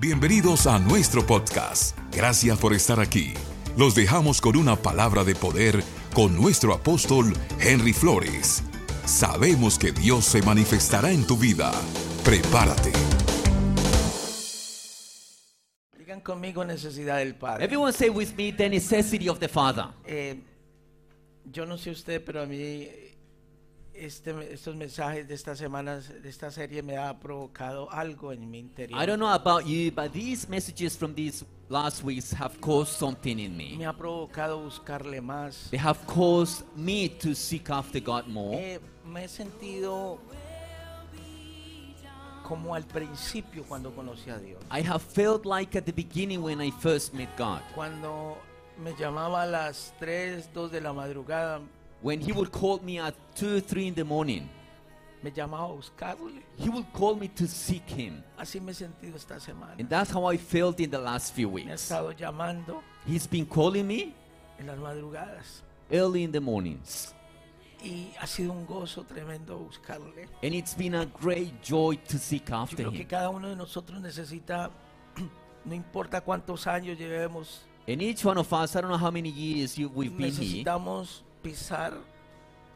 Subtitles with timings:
[0.00, 1.94] Bienvenidos a nuestro podcast.
[2.10, 3.34] Gracias por estar aquí.
[3.76, 5.82] Los dejamos con una palabra de poder
[6.14, 8.62] con nuestro apóstol Henry Flores.
[9.04, 11.70] Sabemos que Dios se manifestará en tu vida.
[12.24, 12.92] Prepárate.
[15.98, 17.66] Digan conmigo necesidad del Padre.
[17.66, 19.88] Everyone say with me the necessity of the Father.
[20.06, 20.42] Eh,
[21.44, 22.56] yo no sé usted, pero a mí
[24.04, 28.58] este, estos mensajes de estas semanas, de esta serie, me ha provocado algo en mi
[28.58, 29.00] interior.
[29.00, 33.38] I don't know about you, but these messages from these last weeks have caused something
[33.38, 33.84] in Me me.
[33.84, 35.70] ha provocado buscarle más.
[35.70, 38.56] They have caused me to seek after God more.
[38.56, 40.18] Eh, me he sentido
[42.50, 44.60] como al principio cuando conocí a Dios.
[44.72, 47.60] I have felt like at the beginning when I first met God.
[47.74, 48.38] Cuando
[48.82, 51.60] me llamaba a las 3, 2 de la madrugada,
[52.02, 54.48] When He would call me at 2, 3 in the morning,
[55.22, 56.40] me llamaba a buscarle.
[56.56, 58.22] He would call me to seek Him.
[58.38, 59.74] Así me he sentido esta semana.
[59.78, 61.82] And that's how I felt in the last few Me ha weeks.
[61.90, 64.14] estado llamando He's been calling me
[64.58, 65.62] en las madrugadas.
[65.92, 67.12] early in the mornings.
[67.82, 70.26] Y ha sido un gozo tremendo buscarle.
[70.42, 73.06] And it's been a great joy to seek Yo after creo que Him.
[73.08, 74.70] cada uno de nosotros necesita,
[75.64, 79.30] no importa cuántos años llevemos, And each one of us, I don't know how many
[79.30, 81.94] years you, we've been here, necesitamos pisar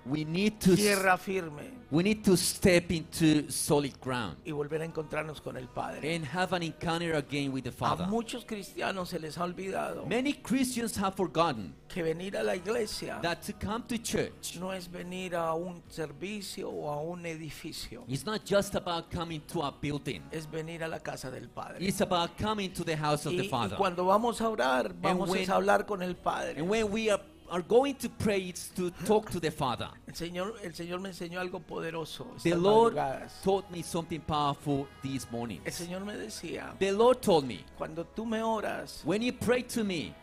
[0.07, 4.85] we need to tierra firme we need to step into solid ground y volver a
[4.85, 6.15] encontrarnos con el Padre.
[6.15, 8.07] and have an encounter again with the A Father.
[8.07, 13.19] muchos cristianos se les ha olvidado Many Christians have forgotten que venir a la iglesia
[13.23, 18.05] that to come to church no es venir a un servicio o a un edificio,
[18.07, 20.21] is not just about coming to a building.
[20.31, 21.79] es venir a la casa del Padre.
[21.81, 23.77] It's about coming to the house of Y, the y Father.
[23.79, 26.59] cuando vamos a orar, vamos when- a hablar con el Padre.
[26.61, 29.89] And when we are, are going to pray, it's to talk to the Father.
[30.09, 32.27] El Señor, el Señor me enseñó algo poderoso.
[32.43, 32.97] The Lord
[33.43, 35.75] taught me something powerful these El mornings.
[35.75, 39.85] Señor me decía, The Lord told me, cuando tú me oras, when you pray to
[39.85, 40.15] me,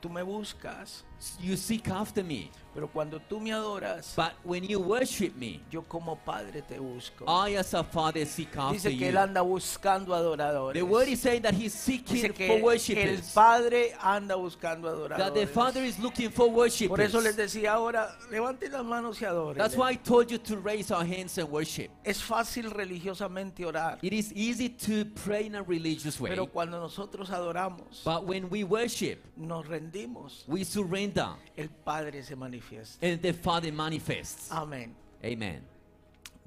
[0.00, 1.04] tú me buscas,
[1.40, 2.50] you seek after me.
[2.72, 7.24] pero cuando tú me adoras, But when you worship me, yo como Padre te busco.
[7.26, 9.06] I as a father seek after Dice que you.
[9.06, 10.74] él anda buscando adoradores.
[10.74, 13.34] The word is saying that he's seeking Dice for que el worshippers.
[13.34, 15.48] Padre anda buscando That the adoradores.
[15.48, 16.88] Father is looking for worshippers.
[16.88, 19.58] Por eso les decía ahora, levanten las manos y adoren.
[19.58, 21.90] That's why I told you to raise our hands and worship.
[22.04, 26.78] Es fácil religiosamente orar, It is easy to pray in a religious way, pero cuando
[26.78, 31.09] nosotros adoramos, but when we worship, nos rendimos, we surrender
[31.56, 33.06] el Padre se manifiesta.
[33.06, 34.50] and the Father manifests.
[34.50, 34.94] Amén.
[35.24, 35.62] Amen.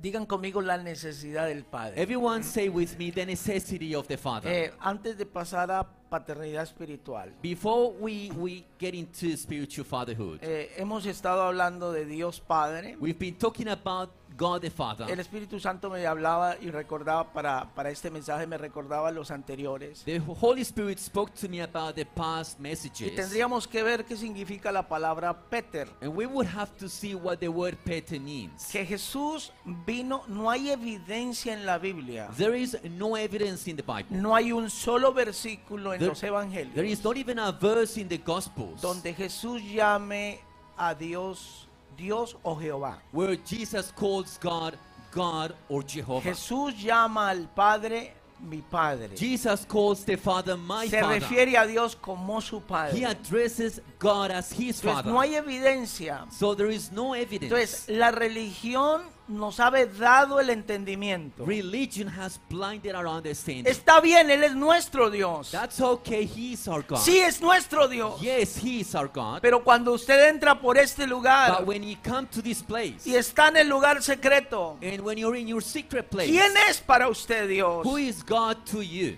[0.01, 2.01] Digan conmigo la necesidad del Padre.
[2.01, 4.51] Everyone say with me the necessity of the Father.
[4.51, 10.73] Eh, antes de pasar a paternidad espiritual, Before we, we get into spiritual fatherhood, eh,
[10.77, 12.97] hemos estado hablando de Dios Padre.
[12.99, 15.19] we've been talking about God the El Father.
[15.19, 20.03] Espíritu Santo me hablaba y recordaba para, para este mensaje, me recordaba los anteriores.
[20.05, 23.15] The Holy Spirit spoke to me about the past Y messages.
[23.15, 25.87] tendríamos que ver qué significa la palabra Peter.
[26.01, 28.69] And we would have to see what the word Peter means.
[28.71, 29.51] Que Jesús
[29.85, 32.29] vino, no hay evidencia en la Biblia.
[32.37, 34.05] There is no evidence in the Bible.
[34.19, 37.97] No hay un solo versículo en There- los There evangelios is not even a verse
[37.99, 40.39] in the Gospels donde Jesús llame
[40.77, 41.67] a Dios
[41.97, 42.97] Dios o Jehová.
[43.11, 44.77] where Jesus calls God
[45.11, 46.29] God or Jehovah.
[46.29, 49.15] Jesús llama al Padre mi Padre.
[49.15, 51.19] Jesus calls the Father my Se Father.
[51.21, 53.05] refiere a Dios como su He Padre.
[53.05, 55.11] addresses God as his Entonces Father.
[55.11, 56.25] no hay evidencia.
[56.31, 57.45] So there is no evidence.
[57.53, 61.45] Entonces la religión nos ha dado el entendimiento.
[61.45, 63.65] Religion has blinded our understanding.
[63.65, 65.49] Está bien, Él es nuestro Dios.
[65.51, 66.25] That's okay.
[66.25, 66.97] He is our God.
[66.99, 68.19] Sí es nuestro Dios.
[68.19, 69.39] Yes, He is our God.
[69.41, 73.15] Pero cuando usted entra por este lugar But when you come to this place, y
[73.15, 77.07] está en el lugar secreto, and when you're in your secret place, ¿quién es para
[77.07, 77.85] usted Dios?
[77.85, 79.15] who is God to you?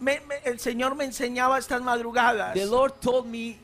[0.00, 3.58] Me- me- el Señor me enseñaba estas madrugadas The Lord told me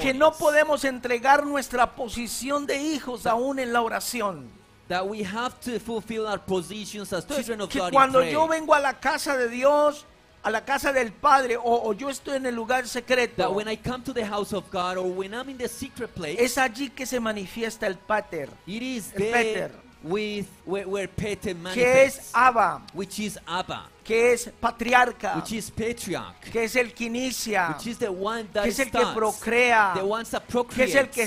[0.00, 4.57] que no podemos entregar nuestra posición de hijos aún en la oración.
[4.88, 8.74] That we have to fulfill our positions as children of que God cuando yo vengo
[8.74, 10.04] a la casa de Dios,
[10.42, 13.68] a la casa del Padre, o, o yo estoy en el lugar that secreto, when
[13.68, 16.56] I come to the house of God or when I'm in the secret place, es
[16.56, 19.70] allí que se manifiesta el Pater, it is el there Peter.
[20.02, 25.70] with where, where Peter que es Abba, which is Abba, que es patriarca, which is
[25.70, 29.04] patriarch, que es el que inicia, which is the one that que es el que
[29.14, 31.26] procrea, the ones that que es el que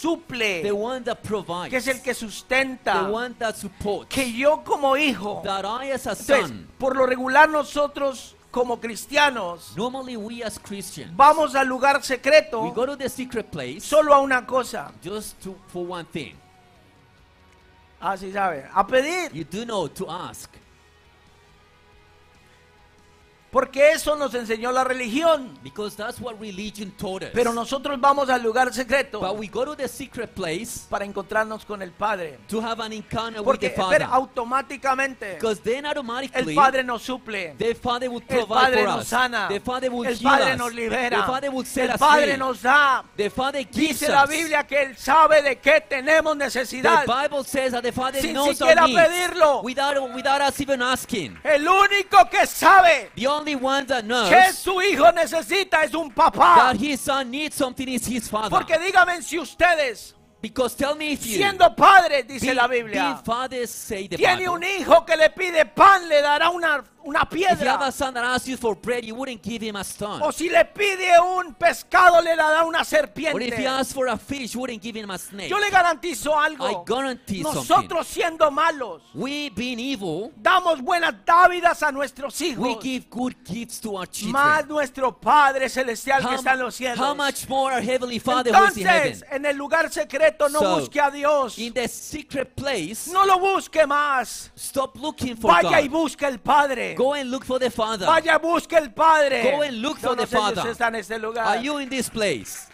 [0.00, 4.32] suple, the one that provides, que es el que the sustenta, one that supports, que
[4.32, 9.76] yo como hijo, that I as a entonces, son, por lo regular nosotros como cristianos
[9.76, 14.12] normally we as Christians, vamos al lugar we secreto go to the secret place solo
[14.12, 16.34] a una cosa, just to, for one thing.
[18.00, 19.30] así sabe, a pedir.
[19.32, 20.50] You do know to ask.
[23.50, 25.58] Porque eso nos enseñó la religión.
[25.62, 27.30] Because that's what religion taught us.
[27.32, 31.64] Pero nosotros vamos al lugar secreto but we go to the secret place para encontrarnos
[31.64, 32.38] con el Padre.
[32.48, 34.02] to have an encounter with Porque the Father.
[34.02, 37.54] espera, automáticamente Because then el automatically Padre nos suple.
[37.58, 39.08] the Father will El provide Padre for nos us.
[39.08, 39.48] sana.
[39.48, 40.58] The Father will El Padre us.
[40.58, 41.16] nos libera.
[41.18, 42.36] The Father will set El us Padre free.
[42.36, 43.04] nos da.
[43.16, 44.30] The Father gives Dice la us.
[44.30, 47.04] Biblia que Él sabe de qué tenemos The necesidad.
[47.06, 49.62] Bible says that the Father Sin knows siquiera our needs pedirlo.
[49.62, 51.36] without, without us even asking.
[51.42, 56.10] El único que sabe The only one that knows que su hijo necesita es un
[56.10, 56.56] papá.
[56.56, 58.50] that his son needs something is his father.
[58.50, 62.84] Porque dígame si ustedes, because tell me if you, siendo padres, dice be- la being
[62.84, 66.82] Biblia, fathers say the tiene Bible, un hijo que le pide pan, le dará una,
[67.06, 67.92] una if you have a piedra.
[67.92, 70.20] son that asks you for bread, you wouldn't give him a stone.
[70.22, 72.90] O si le pide un pescado, le dará una Or if
[73.58, 73.92] you serpiente.
[73.94, 75.50] for a fish, you wouldn't give him a snake.
[75.50, 76.84] Yo le garantizo I algo.
[76.86, 77.60] guarantee something.
[77.68, 82.82] Nosotros siendo malos, We being evil, damos buenas dávidas a nuestros we hijos.
[82.82, 84.32] give good gifts to our children.
[84.42, 86.98] Más nuestro Padre Celestial que how, está en los cielos.
[86.98, 89.22] how much more our heavenly Father who is in heaven?
[89.30, 91.58] En el lugar secreto no So, busque a Dios.
[91.58, 94.50] In the secret place, No lo busque más.
[94.56, 95.90] stop looking for Vaya y God.
[95.92, 96.89] busque el Padre.
[96.94, 98.06] Go and look for the Father.
[98.06, 99.42] Vaya, busque el Padre.
[99.42, 100.58] Go and look Yo for no the sé si Father.
[100.58, 101.46] usted está en este lugar.
[101.46, 102.66] Are you in this place?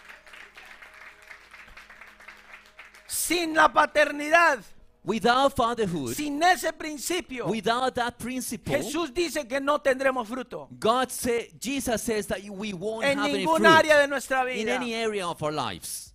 [3.07, 4.63] Sin la paternidad,
[5.07, 11.09] Without fatherhood, sin ese principio, without that principle, Jesús dice que no tendremos fruto God
[11.09, 14.93] say, Jesus says that we won't en have any fruit área de nuestra in any
[14.93, 16.06] area of our lives.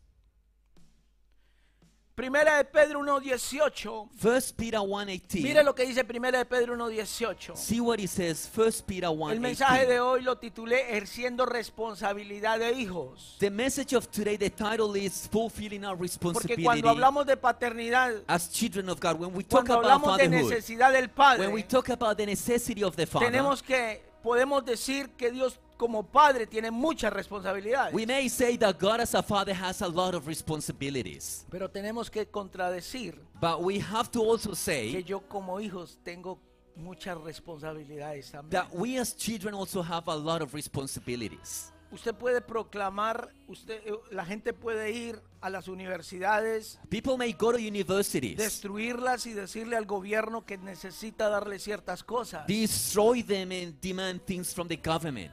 [2.15, 4.11] Primera de Pedro 1.18.
[4.19, 5.43] First Peter 1:18.
[5.43, 7.57] Mire lo que dice Primera de Pedro 1.18.
[7.57, 8.47] See what it says.
[8.47, 10.01] First Peter El mensaje de 1:18.
[10.01, 13.37] hoy lo titulé Ejerciendo responsabilidad de hijos.
[13.39, 18.23] The message of today, the title is fulfilling our Porque responsibility cuando hablamos de paternidad,
[18.27, 19.19] as children of God.
[19.19, 22.19] When we talk cuando about hablamos de fatherhood, necesidad del when we Padre, talk about
[22.19, 27.13] the necessity of the father, tenemos que, podemos decir que Dios como Padre tiene muchas
[27.13, 27.93] responsabilidades.
[27.93, 31.45] we may say that God as a father has a lot of responsibilities.
[31.51, 36.39] Pero tenemos que contradecir But we have to also que say yo como hijos tengo
[36.77, 38.51] muchas responsabilidades también.
[38.51, 41.73] that we as children also have a lot of responsibilities.
[41.91, 47.53] Usted puede proclamar, usted, eh, la gente puede ir a las universidades, People may go
[47.53, 52.47] to universities, destruirlas y decirle al gobierno que necesita darle ciertas cosas.
[52.47, 55.31] destroy them and demand things from the government.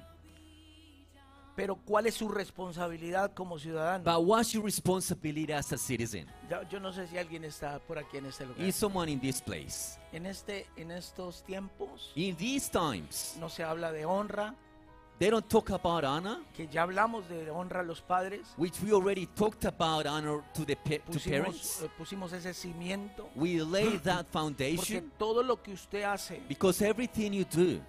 [1.59, 4.01] Pero ¿cuál es su responsabilidad como ciudadano?
[4.05, 6.25] But what's your responsibility as a citizen?
[6.71, 8.65] Yo no sé si alguien está por aquí en este lugar.
[8.65, 9.99] Is someone in this place?
[10.13, 14.55] En, este, en estos tiempos In these times, no se habla de honra,
[15.19, 18.47] they don't talk about honor, que ya hablamos de honra a los padres.
[18.55, 21.81] which we already talked about honor to the pa- to Pusimos, parents.
[21.81, 23.27] eh, pusimos ese cimiento.
[23.35, 27.81] We lay that Porque foundation todo lo que usted hace because everything you do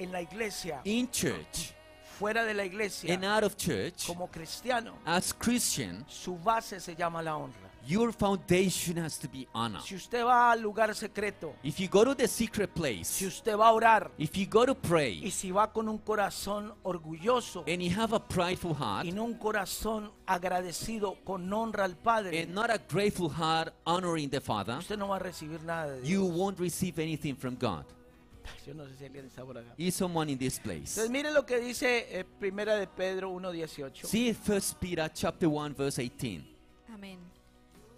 [0.00, 1.74] en la iglesia, in church
[2.18, 6.94] fuera de la iglesia, and out of church, como cristiano, as Christian, su base se
[6.94, 7.68] llama la honra.
[7.86, 9.80] your foundation has to be honor.
[9.80, 13.56] Si usted va al lugar secreto, If you go to the secret si place, usted
[13.56, 17.64] va a orar if you go to y pray si va con un corazón orgulloso
[17.66, 22.42] and you have a prideful heart y no un corazón agradecido con honra al Padre,
[22.42, 26.06] and not a grateful heart honoring the Father, usted no va a recibir nada de
[26.06, 26.36] you Dios.
[26.36, 27.84] won't receive anything from God.
[28.66, 29.72] Yo no sé si alguien está por acá.
[29.76, 31.00] Is someone in this place?
[31.00, 34.06] Entonces mire lo que dice eh, Primera de Pedro 1.18.
[34.06, 36.44] See First Peter chapter 1 verse 18.
[36.92, 37.18] Amén.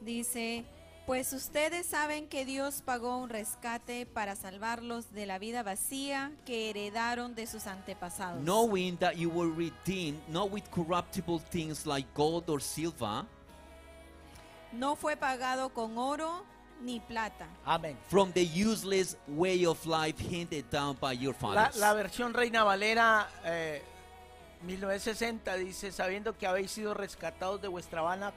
[0.00, 0.64] Dice,
[1.06, 6.70] pues ustedes saben que Dios pagó un rescate para salvarlos de la vida vacía que
[6.70, 8.42] heredaron de sus antepasados.
[8.42, 13.24] Knowing that you were redeemed not with corruptible things like gold or silver
[14.72, 16.44] No fue pagado con oro
[16.80, 17.96] ni plata, Amén.
[18.08, 21.76] from the useless way of life handed down by your La, fathers.
[21.76, 23.82] la versión Reina Valera eh,
[24.62, 28.32] 1960 dice, sabiendo que habéis sido rescatados de vuestra vana,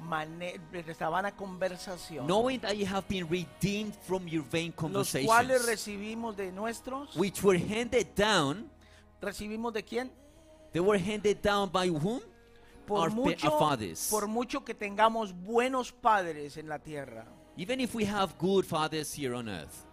[0.00, 5.12] mane- de vuestra vana conversación, Knowing that you have been redeemed from your vain los
[5.12, 8.70] cuales conversations, recibimos de nuestros, which were handed down,
[9.20, 10.10] recibimos de quién?
[10.72, 12.20] they were handed down by whom?
[12.86, 14.08] Por Our, pa- mucho, our fathers.
[14.10, 17.24] por mucho que tengamos buenos padres en la tierra,
[17.60, 19.84] Even if we have good fathers here on earth,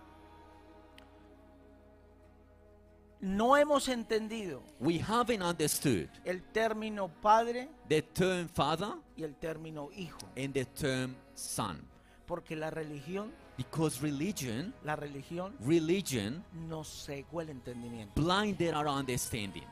[3.20, 9.90] no hemos entendido we haven't understood el término padre the term father y el término
[9.98, 11.78] hijo, and the term son.
[12.26, 18.14] porque la religión, Because religion, la religión religion nos cegó el entendimiento.
[18.16, 19.66] blinded our understanding.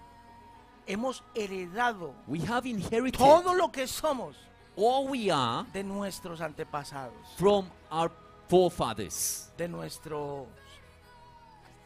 [0.86, 4.36] Hemos heredado We have inherited todo lo que somos
[4.78, 8.12] all we are de nuestros antepasados, from our
[8.48, 10.48] forefathers, de nuestros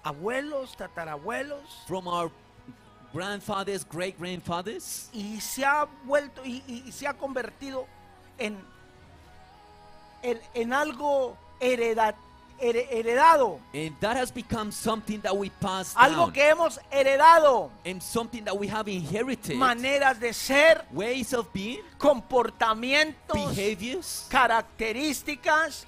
[0.03, 2.31] abuelos, tatarabuelos, from our
[3.13, 7.85] grandfathers, great grandfathers, y se ha vuelto y, y- y se ha convertido
[8.37, 8.57] en,
[10.21, 12.15] en, en algo hereda- here-
[12.59, 18.01] heredado, and that has become something that we pass algo down, que hemos heredado, and
[18.01, 25.85] something that we have inherited, maneras de ser, ways of being, comportamientos, behaviors, características,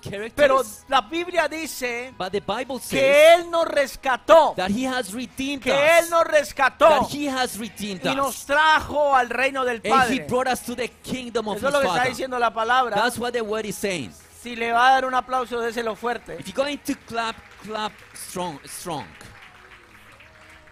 [0.00, 0.34] characters.
[0.34, 5.12] pero la Biblia dice but the Bible que says Él nos rescató, that He has
[5.12, 6.88] redeemed que Él us, nos rescató.
[6.88, 10.26] That He has redeemed y us, nos trajo al reino del and He Padre.
[10.28, 12.94] brought us to the kingdom of Eso es lo que está diciendo la palabra.
[12.94, 14.12] That's what the word is saying.
[14.46, 16.36] Si le va a dar un aplauso, déselo fuerte.
[16.38, 17.34] If you're going to clap,
[17.64, 19.04] clap strong, strong.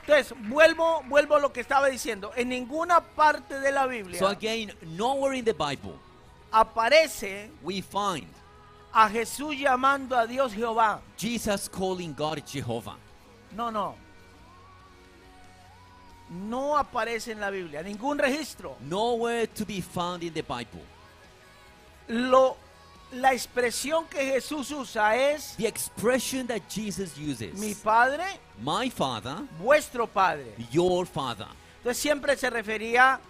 [0.03, 2.31] Entonces, vuelvo, vuelvo a lo que estaba diciendo.
[2.37, 5.99] En ninguna parte de la Biblia So again, nowhere in the Bible
[6.53, 8.29] aparece we find
[8.93, 11.01] a Jesús llamando a Dios Jehová.
[11.19, 12.97] Jesus calling God Jehovah.
[13.57, 13.97] No, no.
[16.31, 18.77] No aparece en la Biblia, ningún registro.
[18.89, 20.85] Nowhere to be found in the Bible.
[22.07, 22.57] Lo,
[23.15, 28.25] la expresión que Jesús usa es The expression that Jesus uses, mi Padre,
[28.63, 30.55] my Father, vuestro Padre.
[30.71, 31.47] your Father.
[31.79, 33.21] Entonces siempre se refería,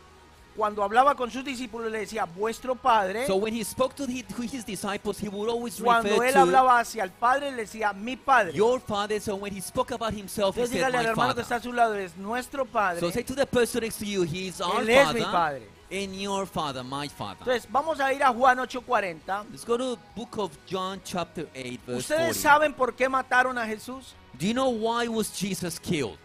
[0.57, 3.26] cuando hablaba con sus discípulos, le decía vuestro Padre.
[3.26, 6.33] So when he spoke to his, to his disciples, he would always Cuando refer él
[6.35, 8.53] to hablaba hacia el Padre, le decía mi Padre.
[8.55, 9.19] your Father.
[9.21, 11.57] So when he spoke about himself, he Entonces said dígale al my hermano que está
[11.57, 11.69] Father.
[11.69, 13.00] a su lado, es nuestro Padre.
[13.00, 15.33] So say to the person next to you, he is our Él es mi Father
[15.33, 15.62] Padre.
[15.94, 17.40] And your Father, my Father.
[17.40, 19.46] Entonces vamos a ir a Juan 8:40.
[19.50, 22.40] Let's go to book of John chapter 8 verse ¿Ustedes 40.
[22.40, 24.14] saben por qué mataron a Jesús?
[24.38, 26.18] Do you know why was Jesus killed?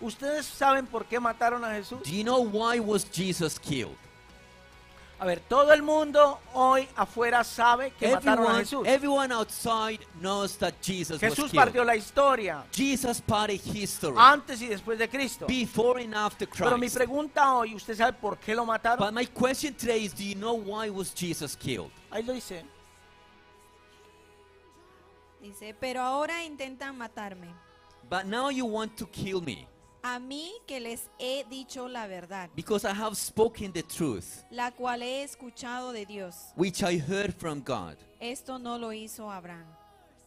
[0.00, 2.02] ¿Ustedes saben por qué mataron a Jesús?
[2.04, 3.96] Do you know why was Jesus killed?
[5.22, 8.86] A ver, todo el mundo hoy afuera sabe que mataron a Everyone, Jesús.
[8.88, 11.64] everyone outside knows that Jesus Jesús was killed.
[11.66, 15.46] partió la historia Jesus parted history antes y después de Cristo.
[15.46, 16.96] before and after Pero mi Christ.
[16.96, 18.98] pregunta hoy, ¿usted sabe por qué lo mataron?
[18.98, 21.90] But my question today is, do you know why was Jesus killed?
[22.10, 22.64] Ahí lo dice.
[25.42, 27.52] Dice, pero ahora intentan matarme.
[28.08, 29.66] But now you want to kill me
[30.02, 34.70] A mí que les he dicho la verdad, because I have spoken the truth, la
[34.70, 36.34] cual he escuchado de Dios.
[36.56, 37.96] which I heard from God.
[38.18, 39.66] Esto no lo hizo Abraham.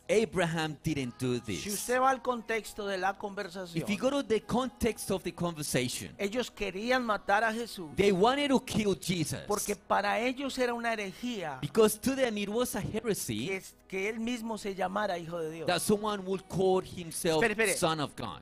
[0.09, 1.65] Abraham didn't do Si this.
[1.73, 5.31] usted va al contexto de la conversación, If you go to the context of the
[5.33, 10.73] conversation, ellos querían matar a Jesús they wanted to kill Jesus porque para ellos era
[10.73, 14.75] una herejía because to them it was a que, heresy es- que él mismo se
[14.75, 15.67] llamara hijo de Dios.
[15.67, 17.77] that someone would call himself Espere, espere.
[17.77, 18.41] son of God.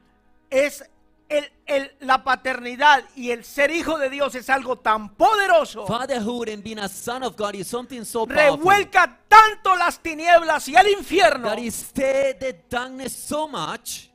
[0.50, 0.83] Es
[1.31, 5.88] el, el- la paternidad y el ser hijo de Dios es algo tan poderoso.
[5.88, 10.67] Fatherhood and being a son of God is something so powerful Revuelca tanto las tinieblas
[10.67, 14.09] y el infierno that stirred the darkness so much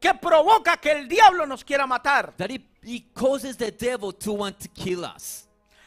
[0.00, 2.32] que provoca que el diablo nos quiera matar.
[2.36, 5.44] that it, it causes the devil to want to kill us.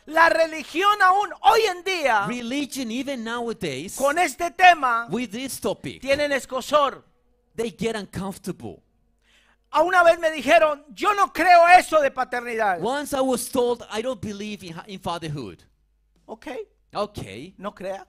[0.07, 6.01] La religión aún hoy en día Religion, even nowadays, con este tema with this topic,
[6.01, 7.03] tienen escosor.
[7.55, 8.81] they get uncomfortable.
[9.71, 12.79] A una vez me dijeron, yo no creo eso de paternidad.
[12.81, 15.63] Once I was told I don't believe in, in fatherhood.
[16.25, 16.47] Ok,
[16.93, 18.05] Okay, no crea.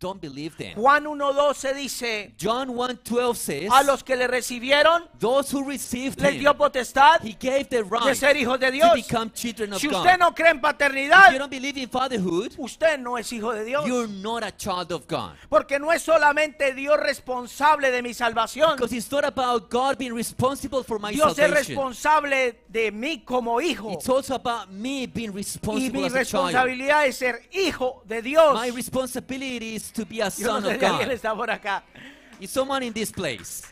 [0.00, 0.74] Don't believe them.
[0.76, 6.38] Juan 1.12 dice, John 1:12 says, a los que le recibieron those who received les
[6.38, 8.94] dio potestad he gave the de right ser hijos de to Dios.
[8.94, 9.96] become children of Si God.
[10.04, 13.52] usted no cree en If paternidad, you don't believe in fatherhood, usted no es hijo
[13.52, 13.86] de Dios.
[13.86, 15.32] you're not a child of God.
[15.48, 18.76] Porque no es solamente Dios responsable de mi salvación.
[18.76, 21.76] Because it's not about God being responsible for my Dios es salvation.
[21.76, 23.92] responsable de mí como hijo.
[23.92, 26.52] It's also about me being Y responsible mi as a child.
[26.52, 28.54] responsabilidad es ser hijo de Dios.
[28.54, 31.14] My responsibility is to be a Yo no son sé of si alguien God.
[31.14, 31.82] está por acá.
[32.40, 33.62] Is someone in this place?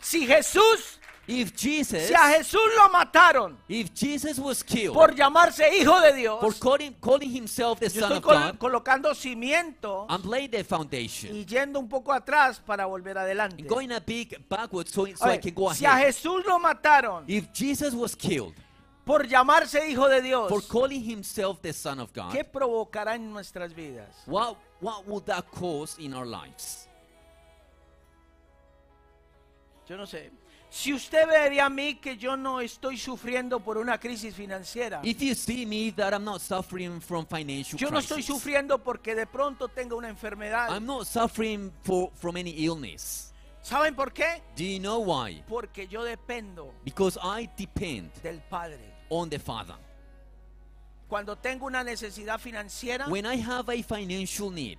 [0.00, 5.66] Si Jesús, If Jesus, si a Jesús lo mataron if Jesus was killed por llamarse
[5.74, 9.14] hijo de Dios, for calling, calling himself the yo son estoy of col- God, colocando
[9.14, 11.34] cimiento I'm laying the foundation.
[11.34, 13.62] y yendo un poco atrás para volver adelante.
[13.62, 16.08] And going a big backwards so, so I can go si a ahead.
[16.08, 18.52] Jesús lo mataron If Jesus was killed
[19.04, 23.32] por llamarse hijo de Dios, for calling himself the son of God, ¿qué provocará en
[23.32, 24.08] nuestras vidas?
[24.26, 26.88] what, what would that cause in our lives?
[29.86, 30.30] Yo no sé.
[30.70, 35.20] Si usted vería a mí que yo no estoy sufriendo por una crisis financiera, If
[35.20, 39.14] you see me that I'm not suffering from financial yo no estoy crisis, sufriendo porque
[39.14, 40.70] de pronto tenga una enfermedad.
[40.70, 43.32] I'm not suffering for, from any illness.
[43.62, 44.42] ¿Saben por qué?
[44.56, 45.44] Do you know why?
[45.48, 48.93] Porque yo dependo Because I depend del Padre.
[49.20, 49.74] On the Father.
[51.08, 54.78] Cuando tengo una necesidad financiera, When I have a financial need,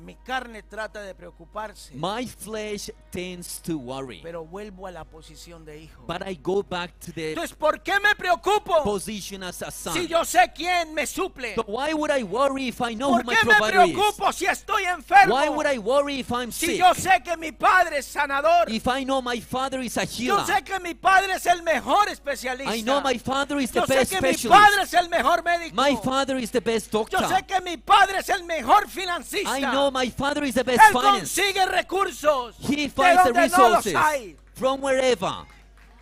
[0.00, 4.20] Mi carne trata de preocuparse, My flesh tends to worry.
[4.22, 6.04] pero vuelvo a la posición de hijo.
[6.06, 9.92] But I go back to the Entonces, ¿por qué me preocupo position as a son.
[9.92, 11.54] si yo sé quién me suple?
[11.54, 13.60] So why would I worry if I know ¿Por my qué me is?
[13.72, 15.34] preocupo si estoy enfermo?
[15.34, 18.70] Why would I worry if I'm Si yo sé que mi padre es sanador.
[18.70, 20.46] If I know my father is a Yo healer.
[20.46, 22.74] sé que mi padre es el mejor especialista.
[22.74, 25.42] I know my father is the Yo sé best que mi padre es el mejor
[25.42, 25.74] médico.
[25.74, 27.28] My father is the best Yo doctor.
[27.28, 29.58] sé que mi padre es el mejor financista.
[29.58, 31.34] I know my father is the best Él finance.
[31.34, 34.36] consigue recursos He de finds the donde no los resources hay.
[34.54, 35.32] from wherever.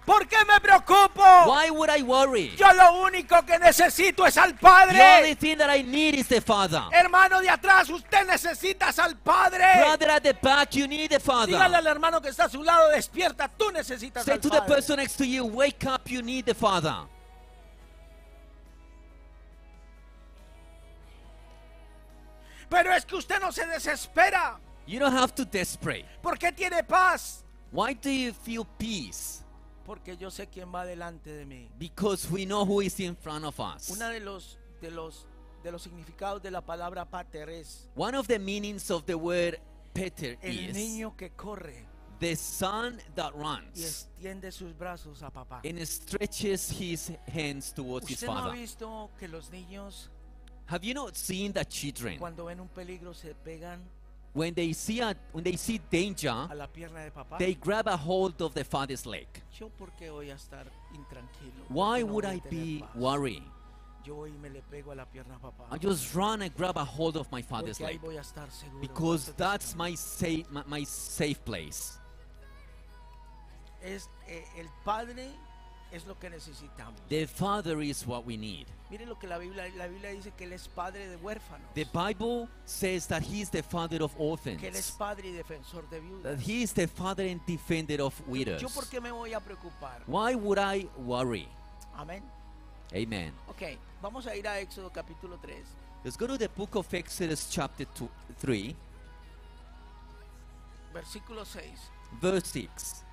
[0.06, 1.22] ¿Por qué me preocupo?
[1.46, 2.54] Why would I worry?
[2.56, 5.34] Yo lo único que necesito es al The only Padre.
[5.34, 6.82] thing that I need is the Father.
[6.92, 9.66] Hermano de atrás, usted necesita al Padre.
[9.82, 11.56] Brother at the back, you need the Dígale Father.
[11.76, 14.74] al hermano que está a su lado, despierta, tú necesitas Say al to the Padre.
[14.76, 16.96] person next to you, wake up, you need the Father.
[22.68, 24.58] Pero es que usted no se desespera.
[24.86, 26.04] You don't have to desperate.
[26.22, 27.44] ¿Por qué tiene paz?
[27.72, 29.44] Why do you feel peace?
[29.84, 31.68] Porque yo sé quién va delante de mí.
[31.78, 33.90] Because we know who is in front of us.
[33.90, 35.26] Una de los de los
[35.62, 39.58] de los significados de la palabra pater es One of the meanings of the word
[39.92, 41.84] Peter el is niño que corre
[42.20, 45.60] the son that y runs extiende sus brazos a papá.
[45.64, 48.52] and stretches his hands towards his ¿Usted no ha father.
[48.58, 50.10] visto que los niños
[50.68, 53.78] Have you not seen that children cuando ven un peligro se pegan
[54.34, 57.38] when they see a, when they see danger, a la pierna de papá?
[57.38, 59.26] they grab a hold of the father's leg.
[59.58, 61.64] Yo por qué voy a estar intranquilo?
[61.68, 62.94] ¿Por Why qué no would voy a I tener be paz?
[62.96, 63.42] worried?
[64.04, 65.66] Yo voy y me le pego a la pierna a papá.
[65.74, 68.20] I just run and grab a hold of my father's Porque ahí leg voy a
[68.20, 68.80] estar seguro.
[68.80, 71.98] because ¿Cuántos that's dicen my safe my, my safe place.
[73.82, 75.30] es eh, el padre
[75.92, 77.00] es lo que necesitamos.
[77.08, 78.66] The father is what we need.
[78.90, 81.72] Mire lo que la Biblia la Biblia dice que él es padre de huérfanos.
[81.74, 84.90] The Bible says that he is the father of que él es orphans.
[84.98, 86.36] padre y defensor de viudas.
[86.36, 88.60] That he is the father and defender of widows.
[88.62, 90.02] Yo por qué me voy a preocupar?
[90.06, 91.48] Why would I worry?
[91.94, 92.22] Amén.
[92.94, 93.32] Amen.
[93.48, 95.56] Ok, vamos a ir a Éxodo capítulo 3.
[96.04, 98.08] Let's go to the book of Exodus chapter two,
[98.40, 98.74] 3,
[100.94, 101.90] Versículo 6.
[102.20, 103.04] verse 6.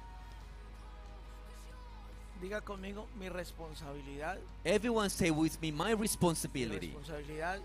[2.45, 4.38] Diga conmigo mi responsabilidad.
[4.63, 6.93] Everyone say with me, my Mi responsibility.
[6.93, 7.60] responsabilidad.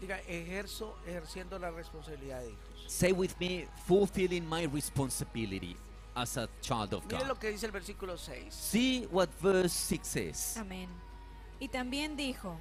[0.00, 2.90] Diga, ejerzo, ejerciendo la responsabilidad de hijos.
[2.90, 5.76] Say with me, fulfilling my responsibility
[6.14, 7.28] as a child of Mire God.
[7.28, 8.54] lo que dice el versículo 6.
[8.54, 10.56] See what verse 6 says.
[10.56, 10.88] Amén.
[11.60, 12.56] Y también dijo,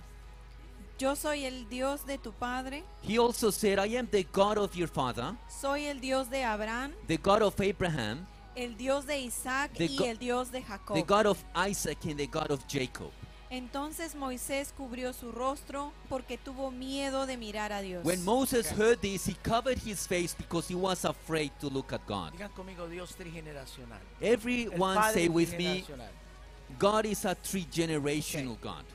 [1.00, 4.76] yo soy el Dios de tu padre, He also said, I am the God of
[4.76, 9.72] your father, soy el Dios de Abraham, the God of Abraham, el Dios de Isaac
[9.74, 10.96] The y el Dios de Jacob.
[10.96, 13.12] the God of Isaac, and the God of Jacob.
[13.50, 18.04] Entonces Moisés cubrió su rostro porque tuvo miedo de mirar a Dios.
[18.04, 22.02] When Moses heard this, he covered his face because he was afraid to look at
[22.08, 22.34] God.
[22.34, 24.00] Digan conmigo Dios trigeneracional.
[24.20, 26.10] Everyone say with me, trigeneracional.
[26.80, 28.86] God is a three generational God.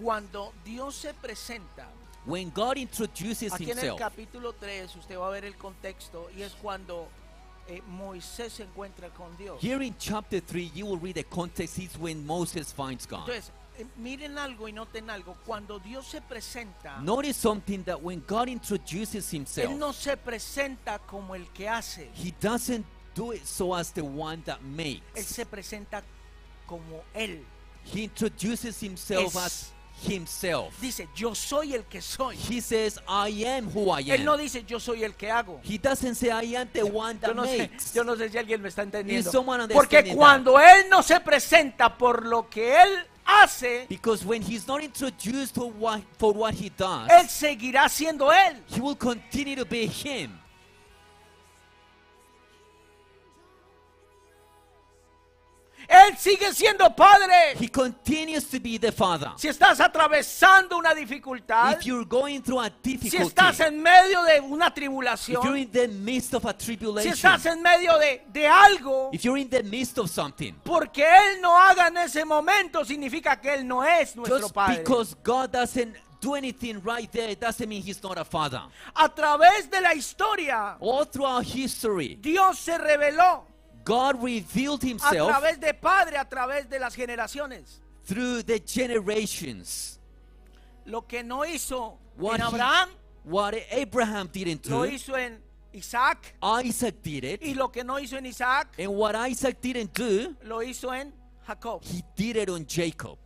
[0.00, 1.86] Cuando Dios se presenta,
[2.24, 6.28] When God introduces aquí en el himself, capítulo 3 usted va a ver el contexto
[6.36, 7.08] y es cuando
[7.68, 9.60] eh, Moisés se encuentra con Dios.
[9.62, 11.78] here in chapter 3, you will read the context.
[11.78, 13.28] It's when Moses finds God.
[13.28, 15.36] Entonces, eh, miren algo y noten algo.
[15.46, 20.98] Cuando Dios se presenta, Notice something that when God introduces himself, Él no se presenta
[21.06, 22.10] como el que hace.
[22.14, 25.26] he doesn't do it so as the one that Él makes.
[25.26, 26.02] se presenta
[26.66, 27.44] como Él.
[27.84, 29.36] He introduces himself Es.
[29.36, 29.72] as
[30.06, 30.74] himself.
[30.80, 32.36] Dice, yo soy el que soy.
[32.36, 34.40] He says, I am who I Él no am.
[34.40, 35.60] dice, yo soy el que hago.
[35.62, 37.92] He doesn't say, I am the one Yo that no, sé, makes.
[37.94, 39.30] yo no sé si alguien me está entendiendo.
[39.72, 44.82] Porque cuando Él no se presenta por lo que Él hace, Because when he's not
[44.82, 48.62] introduced to what, for what he does, Él seguirá siendo Él.
[48.68, 50.38] he will continue to be him.
[55.88, 57.54] Él sigue siendo Padre.
[57.58, 59.30] He continues to be the Father.
[59.36, 64.22] Si estás atravesando una dificultad, If you're going through a si difficulty, estás en medio
[64.24, 67.98] de una if you're tribulación, in the midst of a si tribulation, estás en medio
[67.98, 71.96] de, de algo, if you're in the midst of something, porque Él no haga en
[71.96, 74.82] ese momento, significa que Él no es nuestro just Padre.
[74.82, 78.60] because God doesn't do anything right there, it doesn't mean He's not a Father.
[78.94, 83.44] A través de la historia, All throughout history, Dios se reveló
[83.88, 87.80] God revealed a Himself través de Padre, a través de las generaciones.
[88.06, 89.98] through the generations.
[90.86, 92.88] Lo que no hizo What, en he- Abraham,
[93.24, 95.42] what Abraham didn't lo do, hizo en
[95.74, 96.34] Isaac.
[96.42, 97.42] Isaac did it.
[97.42, 101.12] Y lo que no hizo en Isaac, And what Isaac didn't do, lo hizo en
[101.46, 101.82] Jacob.
[101.84, 103.18] he did it on Jacob.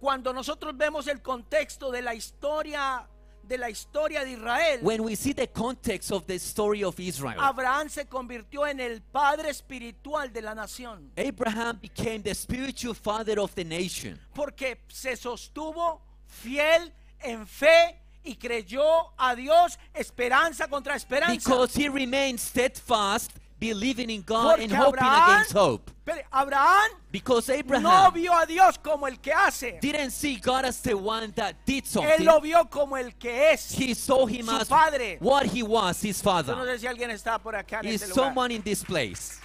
[0.00, 3.06] Cuando nosotros vemos el contexto de la historia
[3.46, 7.38] de la historia de Israel, when we see the context of the story of Israel,
[7.40, 13.38] Abraham se convirtió en el padre espiritual de la nación Abraham became the spiritual father
[13.38, 20.96] of the nation porque se sostuvo fiel en fe y creyó a Dios esperanza contra
[20.96, 21.34] esperanza.
[21.34, 25.90] because he remained steadfast, believing in God and Porque hoping Abraham, against hope.
[26.32, 29.78] Abraham Because no Abraham vio a Dios como el que hace.
[29.80, 32.24] didn't see God as the one that did Él something.
[32.24, 33.72] lo vio como el que es.
[33.72, 35.16] He saw him Su as padre.
[35.20, 36.54] what he was, his Yo no father.
[36.66, 38.26] sé si alguien está por acá en Is este lugar.
[38.28, 39.40] someone in this place.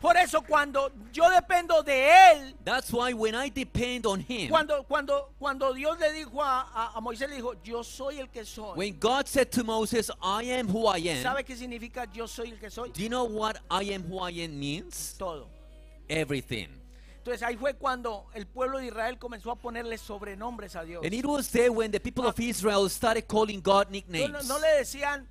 [0.00, 4.84] Por eso cuando yo dependo de él, That's why when I depend on him, cuando
[4.84, 8.44] cuando cuando Dios le dijo a, a- a Moisés le dijo, "Yo soy el que
[8.44, 12.28] soy." when God said to Moses, I am who I am, ¿Sabe qué significa yo
[12.28, 12.90] soy el que soy?
[12.90, 15.14] do you know what I am who I am means?
[15.18, 15.48] Todo.
[16.08, 16.68] Everything.
[17.18, 21.04] Entonces ahí fue cuando el pueblo de Israel comenzó a ponerle sobrenombres a Dios.
[21.04, 24.30] And it was there when the people of Israel started calling God No, nicknames.
[24.46, 25.26] no- no le decían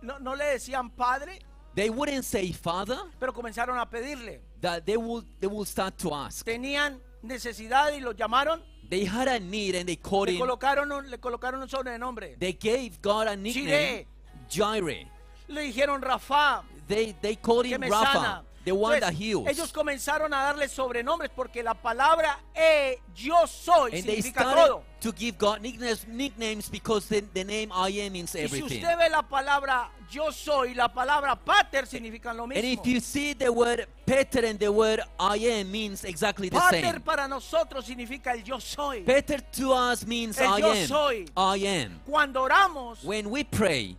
[0.00, 1.40] no, no le decían padre,
[1.76, 4.40] They wouldn't say father, pero comenzaron a pedirle.
[4.62, 6.44] that they will they will start to ask.
[6.44, 10.40] Tenían necesidad y lo llamaron, They had a need and they called le him.
[10.40, 12.36] colocaron un, le colocaron un sobrenombre.
[12.38, 14.06] They gave God a nickname,
[14.48, 15.06] Jireh.
[15.48, 18.42] Le dijeron Rafa, They they called him sana.
[18.66, 19.48] The one Entonces, that heals.
[19.48, 24.82] ellos comenzaron a darle sobrenombres porque la palabra eh, yo soy And significa todo.
[25.00, 28.82] to give God nicknames, nicknames because the, the name I am means Y si everything.
[28.82, 32.72] usted ve la palabra yo soy, la palabra pater significan lo And mismo.
[32.80, 36.80] if you see the word Peter and the word I am means exactly the Pater
[36.82, 37.00] same.
[37.02, 39.02] para nosotros significa el yo soy.
[39.02, 40.86] Peter to us means El I yo am.
[40.88, 41.26] soy.
[41.36, 42.00] I am.
[42.04, 43.96] Cuando oramos, When we pray,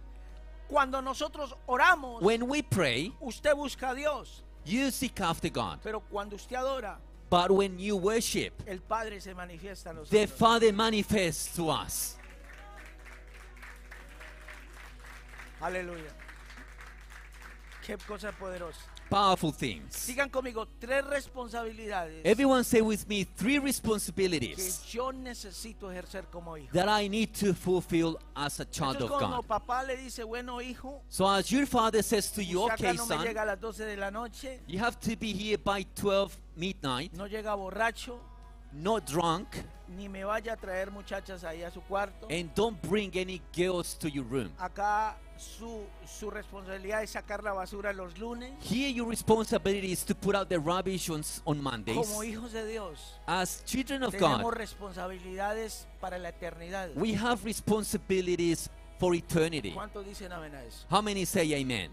[0.68, 4.44] cuando nosotros oramos, when we pray, usted busca a Dios.
[4.68, 5.80] You seek after God.
[5.84, 6.98] Pero cuando usted adora,
[7.30, 10.10] But when you worship, el Padre se manifiesta a nosotros.
[10.10, 12.16] the Father manifests to us.
[15.62, 16.12] Aleluya.
[17.86, 18.80] Qué cosa poderosa.
[19.10, 20.06] Powerful things.
[20.08, 26.58] Digan conmigo tres responsabilidades Everyone say with me three que responsibilities yo necesito ejercer como
[26.58, 26.72] hijo.
[26.74, 29.46] that I need to fulfill as a child of God.
[29.48, 32.98] papá le dice, bueno hijo, So as your father says to you, usted acá okay
[32.98, 35.58] no me son, llega a las 12 de la noche, you have to be here
[35.58, 38.20] by 12 midnight, no llega borracho,
[38.74, 39.48] not drunk,
[39.88, 42.28] ni me vaya a traer muchachas ahí a su cuarto.
[42.30, 44.52] and don't bring any girls to your room.
[44.60, 48.52] Acá su, su responsabilidad es sacar la basura los lunes.
[48.62, 51.96] Here your responsibility is to put out the rubbish on, on Mondays.
[51.98, 56.90] Como hijos de Dios, As children of tenemos God, responsabilidades para la eternidad.
[56.96, 58.70] we have responsibilities
[59.00, 59.72] for eternity.
[59.72, 60.86] ¿Cuántos dicen amén a eso?
[60.90, 61.92] How many say amen?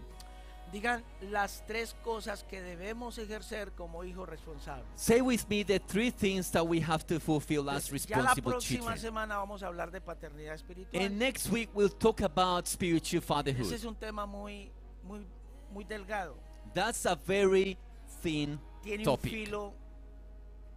[0.71, 4.85] Digan las tres cosas que debemos ejercer como hijos responsables.
[4.95, 8.51] Say with me the three things that we have to fulfill as Ya la responsible
[8.51, 8.99] próxima children.
[8.99, 11.01] semana vamos a hablar de paternidad espiritual.
[11.01, 13.71] And next week we'll talk about spiritual Ese fatherhood.
[13.71, 14.69] es un tema muy,
[15.03, 15.25] muy,
[15.71, 16.35] muy delgado.
[16.73, 17.77] That's a very
[18.21, 19.31] thin Tiene un topic.
[19.31, 19.73] filo,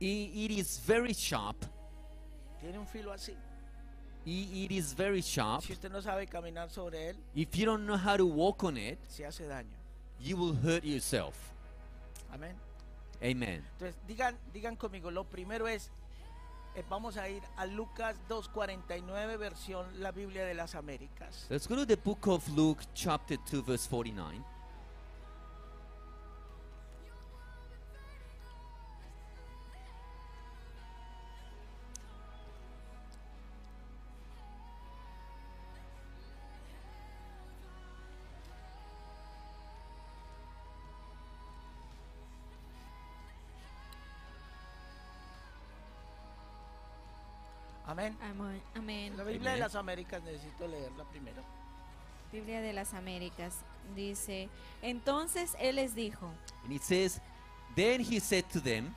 [0.00, 1.56] I- it is very sharp.
[2.60, 3.34] tiene un filo así.
[4.26, 5.62] I- It is very sharp.
[5.64, 8.76] Si usted no sabe caminar sobre él, If you don't know how to walk on
[8.76, 9.76] it, se hace daño.
[10.20, 11.34] You will hurt yourself.
[12.32, 12.56] Amén.
[13.22, 13.64] Amen.
[13.72, 15.90] Entonces, digan, digan conmigo, lo primero es,
[16.74, 21.46] eh, vamos a ir a Lucas 2.49, versión La Biblia de las Américas.
[21.50, 24.44] Let's go to the book of Luke, chapter 2, verse 49.
[48.20, 48.30] Amén.
[48.30, 48.62] Amén.
[48.74, 49.16] Amén.
[49.16, 51.42] La Biblia de las Américas necesito leerla primero.
[52.32, 53.54] Biblia de las Américas
[53.96, 54.48] dice,
[54.82, 56.30] entonces él les dijo,
[56.64, 57.20] And it says,
[57.74, 58.94] Then he said to them,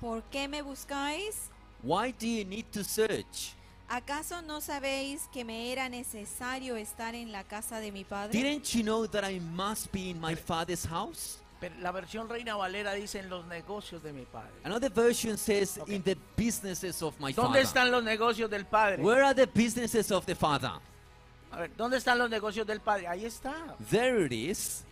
[0.00, 1.50] ¿por qué me buscáis?
[1.82, 3.54] Why do you need to search?
[3.88, 8.32] ¿Acaso no sabéis que me era necesario estar en la casa de mi padre?
[8.32, 11.38] Didn't you know that I must be in my father's house?
[11.60, 14.50] Pero la versión Reina Valera dice en los negocios de mi padre.
[14.64, 15.94] Another version says, Okay.
[15.94, 17.62] In the businesses of my ¿Dónde father.
[17.62, 19.02] están los negocios del padre?
[19.02, 20.72] Where are the businesses of the father?
[21.52, 23.06] A ver, ¿dónde están los negocios del padre?
[23.06, 23.54] Ahí está.
[23.90, 24.84] There it is,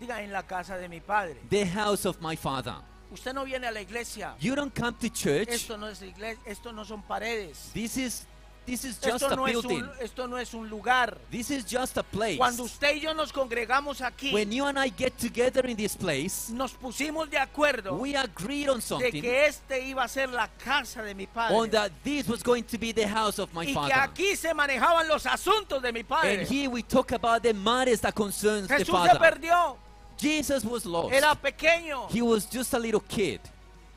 [0.00, 1.36] Diga, en la casa de mi padre.
[1.50, 2.74] the house of my father.
[3.12, 4.34] Usted no viene a la iglesia.
[4.40, 5.48] You don't come to church.
[5.48, 7.70] Esto no es iglesia, esto no son paredes.
[7.74, 8.26] This is
[8.66, 9.82] this is just Esto a no, es building.
[9.82, 11.18] un, esto no es un lugar.
[11.30, 12.36] This is just a place.
[12.36, 15.96] Cuando usted y yo nos congregamos aquí, When you and I get together in this
[15.96, 20.28] place, nos pusimos de acuerdo we agreed on de something que este iba a ser
[20.30, 21.56] la casa de mi padre.
[21.56, 23.94] on that this was going to be the house of my y que father.
[23.94, 26.40] aquí se manejaban los asuntos de mi padre.
[26.40, 29.18] And here we talk about the matters that concerns the Jesús se father.
[29.18, 29.76] perdió.
[30.18, 31.12] Jesus was lost.
[31.12, 32.08] Era pequeño.
[32.10, 33.40] He was just a little kid.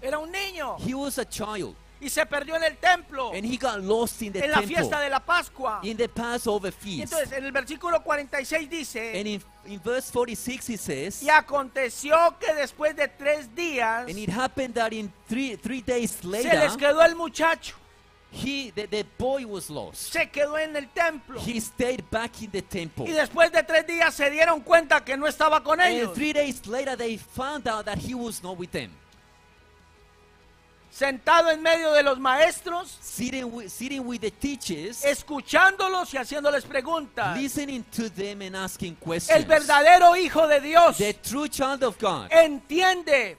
[0.01, 0.79] Era un niño.
[0.79, 1.75] He was a child.
[2.05, 3.31] Y se perdió en el templo.
[3.33, 4.75] And he got lost in the En la temple.
[4.75, 5.79] fiesta de la Pascua.
[5.81, 7.11] In the Passover feast.
[7.11, 12.37] entonces en el versículo 46 dice, And in, in verse 46 he says, y aconteció
[12.39, 16.59] que después de tres días And it happened that in three, three days se later,
[16.59, 17.75] les quedó el muchacho.
[18.29, 20.13] he, the, the boy was lost.
[20.13, 21.39] Se quedó en el templo.
[21.39, 23.05] He stayed back in the temple.
[23.07, 26.09] Y después de tres días se dieron cuenta que no estaba con ellos.
[26.09, 28.91] And three days later, they found out that he was not with them.
[30.95, 36.63] Sentado en medio de los maestros, Sitting with, sitting with the teachers, escuchándolos y haciéndoles
[36.63, 37.35] preguntas.
[37.37, 39.37] listening to them and asking questions.
[39.37, 43.35] El verdadero hijo de Dios The true child of God entiende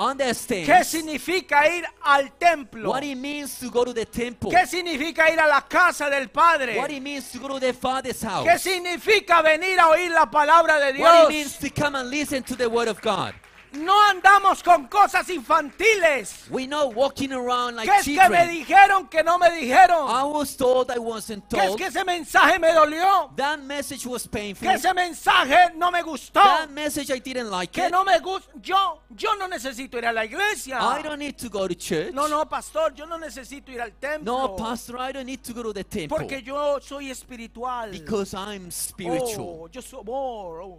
[0.66, 2.90] qué significa ir al templo.
[2.90, 6.28] what it means to go to the temple, ¿Qué significa ir a la casa del
[6.28, 6.76] Padre?
[6.76, 10.26] what it means to go to the Father's house, ¿Qué significa venir a oír la
[10.30, 11.28] palabra de what it Dios?
[11.30, 13.32] means to come and listen to the Word of God.
[13.76, 16.48] No andamos con cosas infantiles.
[16.50, 18.48] We know walking around like ¿Qué es que me children.
[18.48, 20.08] dijeron que no me dijeron?
[20.08, 21.78] I was told I wasn't ¿Qué es told.
[21.78, 23.30] que ese mensaje me dolió?
[23.36, 24.66] That message was painful.
[24.68, 26.42] Que ese mensaje no me gustó.
[26.42, 27.90] That message I didn't like Que it.
[27.92, 28.50] no me gusta.
[28.62, 30.78] Yo, yo no necesito ir a la iglesia.
[30.80, 32.12] I don't need to go to church.
[32.14, 34.24] No, no, pastor, yo no necesito ir al templo.
[34.24, 37.90] No, pastor, I don't need to go to the temple Porque yo soy espiritual.
[37.90, 39.60] because I'm spiritual.
[39.64, 40.62] Oh, yo soy more.
[40.62, 40.78] oh.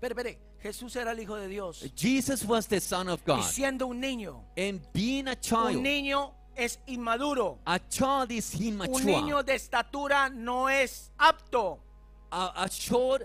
[0.00, 0.38] Espere, espere.
[0.62, 1.84] Jesús era el hijo de Dios.
[1.96, 3.42] Jesus was the Son of Y God.
[3.42, 7.58] siendo un niño, And being a un child, niño es inmaduro.
[7.66, 9.04] a child is Un immature.
[9.04, 11.78] niño de estatura no es apto.
[12.30, 13.22] A, a short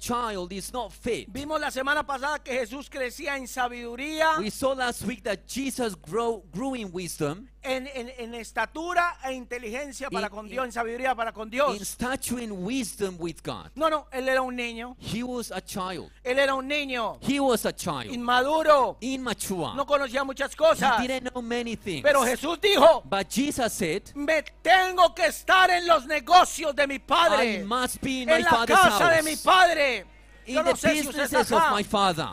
[0.00, 1.28] child is not fit.
[1.32, 5.94] Vimos la semana pasada que Jesús crecía en sabiduría, We saw last week that Jesus
[5.96, 10.72] grow, grew in wisdom, en, en- en estatura e inteligencia para In- con Dios, en
[10.72, 11.80] sabiduría para con in Dios.
[11.82, 13.70] stature and wisdom with God.
[13.74, 14.96] No, no, él era un niño.
[15.00, 16.10] He was a child.
[16.24, 18.12] Él era un niño He was a child.
[18.12, 18.96] inmaduro.
[19.00, 19.74] Immature.
[19.74, 21.00] No conocía muchas cosas.
[21.02, 22.02] He didn't know many things.
[22.02, 26.94] Pero Jesús dijo, But Jesus said, me tengo que estar en los negocios de mi
[26.94, 27.64] I padre.
[27.64, 30.04] must be in my En la father's casa de mi padre.
[30.46, 32.28] In Yo the no sé si businesses of my father.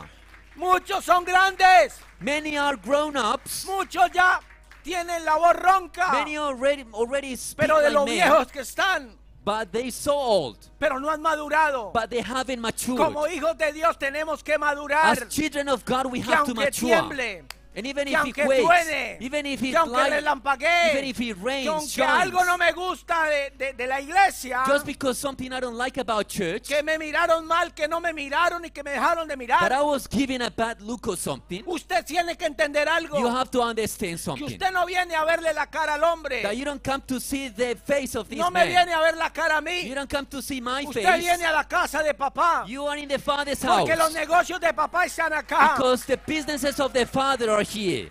[0.54, 1.98] Muchos son grandes.
[2.20, 3.66] Many are grown ups.
[3.66, 4.40] Muchos ya
[4.86, 6.12] tienen la voz ronca.
[6.12, 9.10] Many already already speak Pero de like men, viejos que están.
[9.44, 11.92] but they so old, Pero no han madurado.
[11.92, 12.96] but they haven't matured.
[12.98, 15.12] Como hijos de Dios tenemos que madurar.
[15.22, 16.88] As children of God, we Que have to aunque mature.
[16.88, 17.44] tiemble.
[17.76, 19.16] And even Que if aunque it truene.
[19.20, 20.90] even if Que aunque relampaguee.
[20.92, 24.00] even if it Que rains, aunque shines, algo no me gusta de, de- de la
[24.00, 24.62] iglesia.
[24.66, 28.12] just because something I don't like about church, Que me miraron mal, que no me
[28.12, 29.84] miraron y que me dejaron de that I mirar.
[29.86, 33.18] was given a bad look or something, Usted tiene que entender algo.
[33.20, 34.46] you have to understand Que something.
[34.46, 36.42] usted no viene a verle la cara al hombre.
[36.42, 38.68] That you don't come to see the face of this No me man.
[38.68, 39.94] viene a ver la cara a You mí.
[39.94, 41.18] don't come to see my Usted face.
[41.20, 42.64] viene a la casa de papá.
[42.66, 43.80] You are in the Father's house.
[43.80, 45.74] Porque los negocios de papá están acá.
[45.76, 48.08] Because the businesses of the Father are here.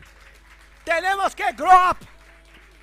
[0.86, 2.04] Tenemos que grow up.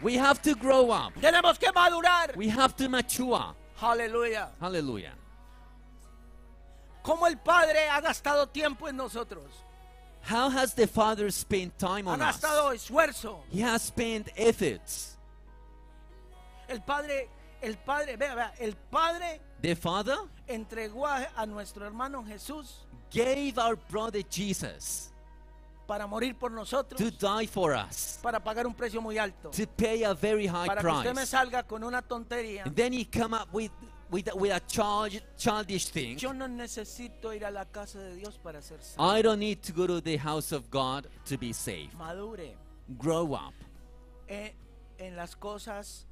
[0.00, 1.14] We have to grow up.
[1.20, 2.34] Tenemos que madurar.
[2.36, 3.54] We have to mature.
[3.80, 4.48] Aleluya.
[4.60, 5.12] Hallelujah.
[7.02, 9.50] Como el Padre ha gastado tiempo en nosotros.
[10.22, 12.40] How has the Father spent time Ha on us?
[12.40, 13.40] esfuerzo.
[13.50, 15.16] He has spent efforts.
[16.68, 17.28] El Padre,
[17.60, 20.16] el Padre, vea, vea, el Padre The Father
[20.48, 25.11] entregó a, a nuestro hermano Jesús gave our brother Jesus
[25.86, 29.50] para morir por nosotros, to die for us, para pagar un precio muy alto.
[29.50, 31.30] to pay a very high Para que usted me price.
[31.30, 32.64] salga con una tontería.
[32.64, 33.70] And then he come up with
[34.10, 36.18] with, with a child, childish thing.
[36.18, 39.10] Yo no necesito ir a la casa de Dios para ser salvo.
[39.10, 41.94] I don't need to go to the house of God to be saved.
[41.96, 42.54] Madure
[42.98, 43.54] Grow up
[44.28, 44.52] en,
[44.98, 46.06] en las cosas,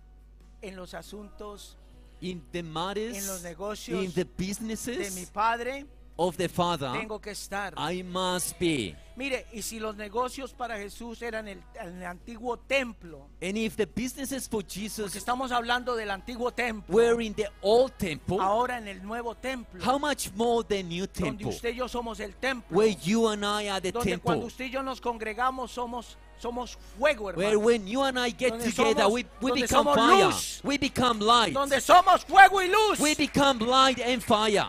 [0.63, 1.77] en los asuntos
[2.21, 5.87] in the En matters, los negocios in the de mi businesses Padre.
[6.21, 6.93] Of the Father.
[6.93, 7.73] Tengo que estar.
[7.79, 8.95] I must be.
[9.17, 13.87] Mire, y si los negocios para Jesús eran el, el antiguo templo, And if the
[13.87, 18.79] businesses for porque Jesus estamos hablando del antiguo templo, were in the old temple, ahora
[18.79, 22.21] en el nuevo templo, how much more the new donde temple, usted y yo somos
[22.21, 25.01] el templo, where you and I are the donde cuando temple, usted y yo nos
[25.01, 29.27] congregamos somos somos fuego, where hermano, when you and I get Donde together, somos- we,
[29.43, 30.61] we donde become fire, luz.
[30.65, 32.99] we become light, donde somos fuego y luz.
[33.01, 34.67] we become light and fire.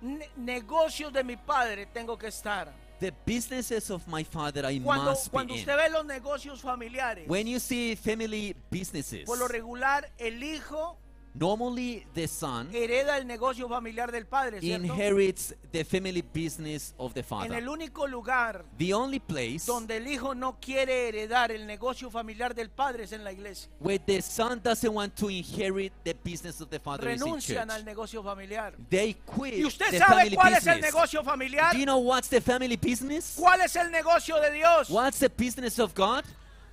[0.00, 2.72] Ne- negocios de mi Padre tengo que estar.
[3.00, 5.68] The businesses of my father I Cuando, must cuando be in.
[5.68, 10.98] usted ve los negocios familiares, When you see family businesses, por lo regular el hijo
[11.38, 14.86] normally the son hereda el negocio familiar del padre, ¿cierto?
[14.86, 17.54] inherits the family business of the En father.
[17.58, 22.54] el único lugar The only place donde el hijo no quiere heredar el negocio familiar
[22.54, 23.68] del padre es en la iglesia.
[23.80, 27.70] where the son doesn't want to inherit the business of the father is in Renuncian
[27.70, 28.74] al negocio familiar.
[28.88, 30.94] They quit ¿Y usted the sabe family cuál es el business.
[30.94, 31.72] negocio familiar?
[31.72, 33.34] Do you know what's the family business?
[33.38, 34.88] ¿Cuál es el negocio de Dios?
[34.90, 36.24] What's the business of God?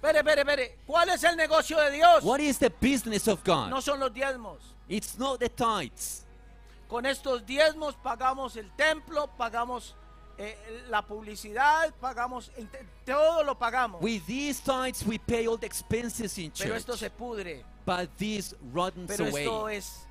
[0.03, 0.77] Espere, espere, espere.
[0.85, 2.23] ¿Cuál es el negocio de Dios?
[2.25, 3.69] What is the business of God?
[3.69, 4.57] No son los diezmos.
[4.89, 6.25] It's not the tithes.
[6.89, 9.95] Con estos diezmos pagamos el templo, pagamos
[10.37, 10.57] eh,
[10.89, 12.51] la publicidad, pagamos
[13.05, 14.01] todo lo pagamos.
[14.01, 16.99] With these tithes, we pay all the expenses in Pero esto church.
[16.99, 17.63] se pudre.
[17.85, 19.77] But this rottens Pero esto away.
[19.77, 20.05] es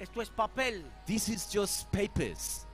[0.00, 0.84] esto es papel.
[1.06, 2.64] This is just papers.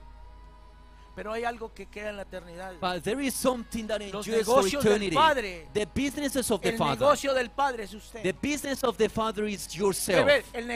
[1.15, 2.73] Pero hay algo que queda en la eternidad.
[2.81, 5.13] But there is something that Los negocios del.
[5.13, 5.67] Padre.
[5.73, 6.99] The businesses of the El Father.
[6.99, 8.21] negocio del Padre es usted.
[8.21, 10.25] The business of the Father is yourself.
[10.25, 10.67] ve, el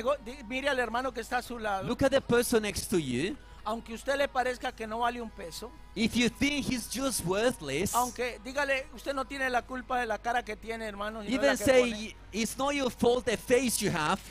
[0.48, 1.84] mire al hermano que está a su lado.
[1.86, 3.36] Look at the person next to you.
[3.66, 7.94] Aunque usted le parezca que no vale un peso, If you think he's just worthless,
[7.94, 11.22] aunque dígale, usted no tiene la culpa de la cara que tiene, hermano.
[11.24, 12.16] even que say pone.
[12.32, 14.22] it's not your fault the face you have.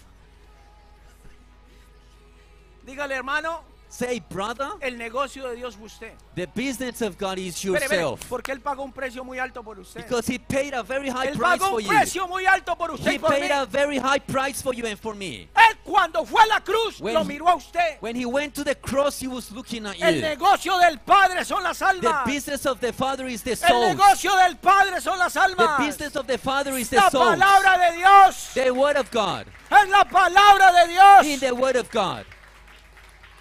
[2.86, 6.12] Dígale, hermano, Say, brother, el negocio de Dios fue usted.
[6.34, 8.28] the business of God is Espere, espere, yourself.
[8.28, 10.02] porque él pagó un precio muy alto por usted.
[10.02, 11.88] Because he paid a very high Él price pagó for un you.
[11.88, 13.38] precio muy alto por usted He y por mí.
[13.40, 15.48] paid a very high price for you and for me.
[15.56, 17.96] Él cuando fue a la cruz When lo he- miró a usted.
[18.00, 20.20] When he went to the cross, he was looking at El you.
[20.20, 22.26] negocio del Padre son las The almas.
[22.26, 23.88] business of the Father is the El soul.
[23.94, 25.78] negocio del Padre son las The almas.
[25.78, 27.24] business of the Father is the La soul.
[27.36, 29.46] palabra de Dios The word of God.
[29.70, 31.24] es la palabra de Dios.
[31.26, 32.26] In the word of God.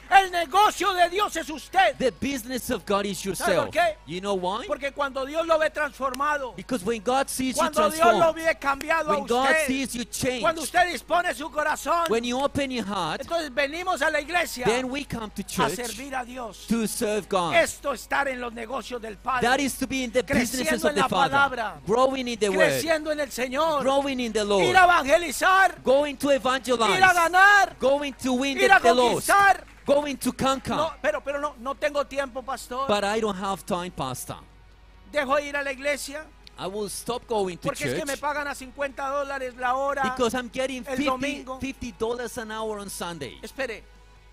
[0.09, 1.95] El negocio de Dios es usted.
[1.97, 3.69] The business of God is ¿Sabe por yourself.
[3.71, 3.97] qué?
[4.05, 4.65] You know why?
[4.65, 8.55] Porque cuando Dios lo ve transformado, Because when God sees you cuando Dios lo ve
[8.59, 12.39] cambiado a when God usted, sees you change, cuando usted dispone su corazón, when you
[12.39, 16.13] open your heart, entonces venimos a la iglesia then we come to a church servir
[16.15, 16.65] a Dios.
[16.67, 17.55] to serve God.
[17.55, 19.47] Esto estar en los negocios del Padre.
[19.47, 21.81] That is to be in the businesses Creciendo of the la Father, palabra.
[21.85, 23.81] growing in the word, creciendo en el Señor.
[23.83, 28.33] growing in the Ir Lord, a evangelizar, going to ir a evangelize, ganar, going to
[28.33, 29.63] win ir a the, the lost, conquistar.
[29.87, 30.75] Going to conquer.
[30.75, 32.87] No, pero pero no, no tengo tiempo, pastor.
[32.87, 34.37] But I don't have time, Pastor.
[35.11, 36.25] Dejo de ir a la iglesia
[36.59, 39.75] I will stop going to porque es que me church pagan a 50 dólares la
[39.75, 40.03] hora.
[40.03, 41.59] because I'm getting el 50 domingo.
[41.97, 43.37] dollars an hour on Sunday.
[43.41, 43.83] Espere,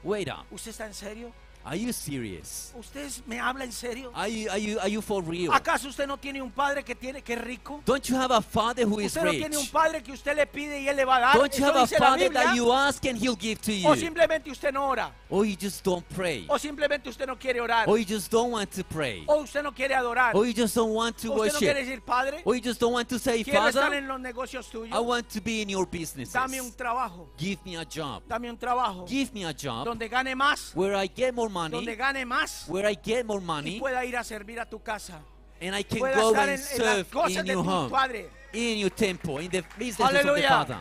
[0.03, 0.47] Wait up.
[0.51, 1.33] ¿usted está en serio?
[1.67, 2.73] Are you serious?
[2.79, 4.11] ¿Usted me habla en serio?
[4.15, 5.51] Are you, are you, are you for real?
[5.51, 7.81] ¿Acaso usted no tiene un padre que tiene que es rico?
[7.87, 9.41] Don't you have a father who is ¿Usted no rich?
[9.41, 11.35] tiene un padre que usted le pide y él le va a dar?
[11.39, 13.73] Don't you ¿Eso have a dice la father that you ask and he'll give to
[13.89, 14.01] ¿O you?
[14.01, 15.11] simplemente usted no ora?
[15.31, 16.45] Or you just don't pray?
[16.51, 17.89] ¿O simplemente usted no quiere orar?
[17.89, 19.25] Or you just don't want to pray?
[19.27, 20.35] ¿O usted no quiere adorar?
[20.35, 22.43] Or you just don't want to ¿O usted no quiere decir, Padre?
[22.45, 24.95] Or you just don't want to say, Quiero estar Father, en los negocios tuyos.
[24.95, 26.35] I want to be in your businesses.
[26.35, 27.29] Dame un trabajo.
[27.39, 28.23] Give me a job.
[28.29, 29.07] Dame un trabajo.
[29.09, 30.75] Give me a job Donde gane más.
[30.75, 32.69] where I get more money, Donde gane más.
[32.69, 35.21] where I get more Y money, pueda ir a servir a tu casa.
[35.61, 37.63] and I can Pueda go estar and en, en las serve cosas in de your
[37.65, 38.29] tu home, Padre.
[38.53, 40.43] in your temple, in the businesses of the.
[40.43, 40.79] Father.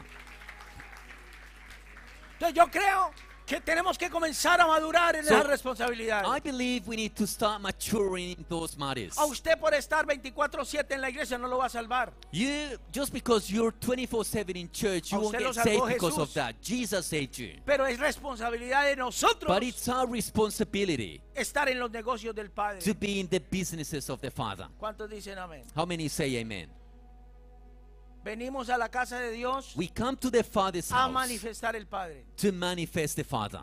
[2.39, 3.11] Entonces yo creo
[3.45, 6.23] que tenemos que comenzar a madurar en So, esa responsabilidad.
[6.25, 9.17] I believe we need to start maturing in those matters.
[9.17, 12.13] A usted por estar 24/7 en la iglesia no lo va a salvar.
[12.31, 16.23] You just because you're 24/7 in church, you won't get saved because Jesús.
[16.23, 16.55] of that.
[16.61, 17.61] Jesus saved you.
[17.65, 22.79] Pero es responsabilidad de nosotros But it's our responsibility estar en los negocios del Padre.
[22.81, 24.67] to be in the businesses of the Father.
[24.79, 25.63] ¿Cuántos dicen amén?
[25.75, 26.69] How many say amen?
[28.23, 31.85] Venimos a la casa de Dios We come to the Father's a house manifestar el
[31.85, 32.25] Padre.
[32.37, 33.61] to manifest the Father.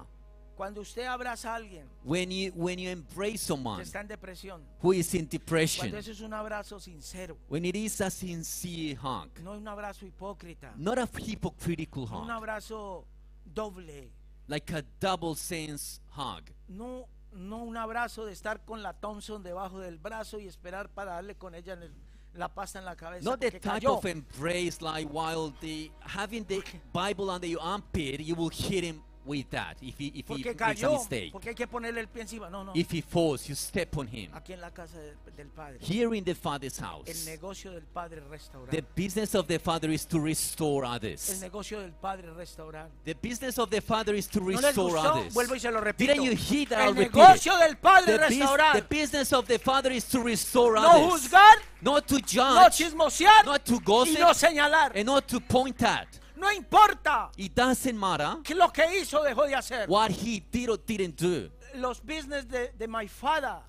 [0.54, 4.60] Cuando usted abraza a alguien When you when you embrace que someone está en depresión,
[4.82, 8.94] who is in cuando depression, eso es un abrazo sincero, when it is a sincere
[9.02, 13.06] hug, no un abrazo hipócrita, not a hypocritical no un hug, abrazo
[13.46, 14.10] doble,
[14.48, 16.42] like a double sense hug.
[16.68, 21.12] no, no un abrazo de estar con la Thompson debajo del brazo y esperar para
[21.14, 21.94] darle con ella en el-
[22.34, 23.24] la pasta en la cabeza.
[23.24, 23.98] Not the type cayó.
[23.98, 26.62] of embrace like while the having the
[26.92, 30.54] Bible under your armpit, you will hit him with that if he if he Porque
[30.58, 31.30] makes a mistake.
[31.32, 32.48] porque hay que ponerle el pie encima.
[32.50, 32.72] No, no.
[32.74, 34.30] If he falls, you step on him.
[34.34, 35.78] Aquí en la casa de- del Padre.
[35.80, 38.70] Here in the Father's El house, negocio del Padre restaurar.
[38.70, 41.40] the business of the Father is to restore El others.
[41.40, 42.88] negocio del Padre restaurar.
[43.04, 45.16] The business of the Father is to restore gustó?
[45.16, 45.34] others.
[45.34, 46.12] Vuelvo y se lo repito.
[46.14, 46.88] Didn't you hear that?
[46.88, 50.22] El repeat negocio del Padre The, es bus- the business of the Father is to
[50.22, 51.28] restore No others.
[51.28, 54.92] juzgar, Not to no judge, chismosear not to y gossip, no señalar.
[54.94, 56.19] and not to point at.
[56.40, 59.86] No importa It doesn't matter que lo que hizo dejó de hacer.
[59.88, 61.50] what he did or didn't do.
[61.74, 63.60] Los business de, de my father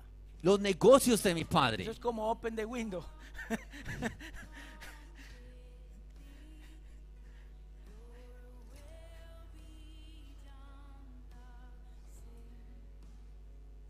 [0.42, 1.84] Los negocios de mi Eso padre.
[1.88, 3.04] es como open the window.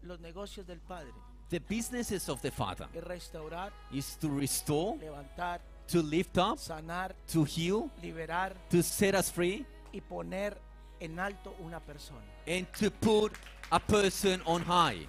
[0.02, 1.12] Los negocios del Padre
[1.48, 7.12] The businesses of the Father es restaurar, is to restore, levantar, to lift up, sanar,
[7.28, 10.56] to heal, liberar to set us free, y poner
[11.00, 12.20] en alto una persona.
[12.46, 13.32] and to put
[13.70, 15.06] a person on high.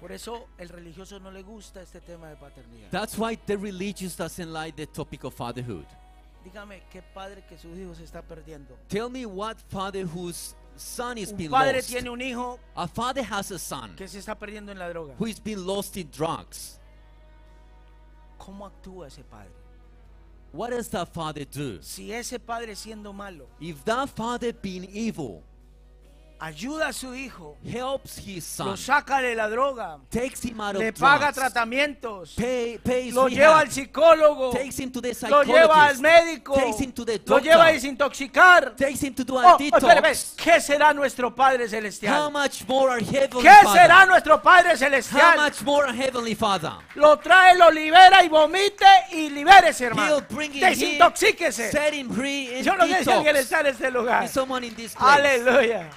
[0.00, 2.90] Por eso el religioso no le gusta este tema de paternidad.
[2.90, 5.86] That's why the religious doesn't like the topic of fatherhood.
[6.44, 8.76] Dígame qué padre que su hijo se está perdiendo.
[8.88, 11.88] Tell me what father whose son is Un being padre lost.
[11.88, 15.14] tiene un hijo A father has a son que se está perdiendo en la droga.
[15.18, 16.78] who is being lost in drugs.
[18.38, 19.50] ¿Cómo actúa ese padre?
[20.52, 21.82] What does that father do?
[21.82, 25.42] Si ese padre siendo malo If that father being evil
[26.40, 30.76] ayuda a su hijo, helps his son, lo saca de la droga, takes him out
[30.76, 35.00] of le paga drugs, tratamientos, pay, pays lo rehab, lleva al psicólogo, takes him to
[35.00, 38.76] the lo lleva al médico, takes him to the lo lleva a doctor, desintoxicar.
[38.76, 40.34] takes him to do Oh, a oh, detox.
[40.36, 42.30] ¿Qué será nuestro Padre How Celestial?
[42.32, 43.82] much more our heavenly ¿Qué Father?
[43.82, 45.36] será nuestro Padre How Celestial?
[45.36, 46.72] much more our heavenly Father?
[46.94, 50.18] Lo trae, lo libera y vomite y libérese, hermano.
[50.18, 51.70] Him Desintoxíquese.
[51.70, 54.28] set him free, Yo no sé si alguien está en este lugar.
[54.98, 55.90] Aleluya.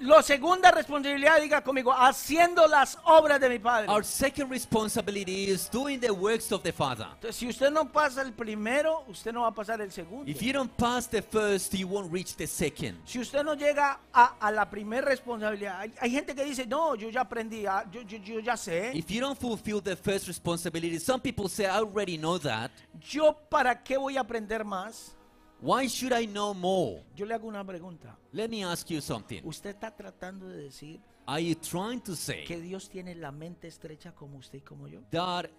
[0.00, 3.88] La segunda responsabilidad, diga conmigo, haciendo las obras de mi Padre.
[3.90, 7.06] Our second responsibility is doing the works of the Father.
[7.14, 10.30] Entonces, si usted no pasa el primero, usted no va a pasar el segundo.
[10.30, 12.96] If you don't pass the first, you won't reach the second.
[13.06, 16.94] Si usted no llega a, a la primera responsabilidad, hay, hay gente que dice, no,
[16.94, 18.92] yo ya aprendí, ah, yo, yo- yo ya sé.
[18.94, 22.70] If you don't fulfill the first responsibility, some people say, I already know that.
[23.00, 25.16] Yo para qué voy a aprender más.
[25.60, 27.02] Why should I know more?
[27.16, 28.16] Yo le hago una pregunta.
[28.32, 29.42] Let me ask you something.
[29.44, 33.68] ¿Usted está tratando de decir Are you trying to que say Dios tiene la mente
[33.68, 35.00] estrecha como usted y como yo?
[35.10, 35.50] that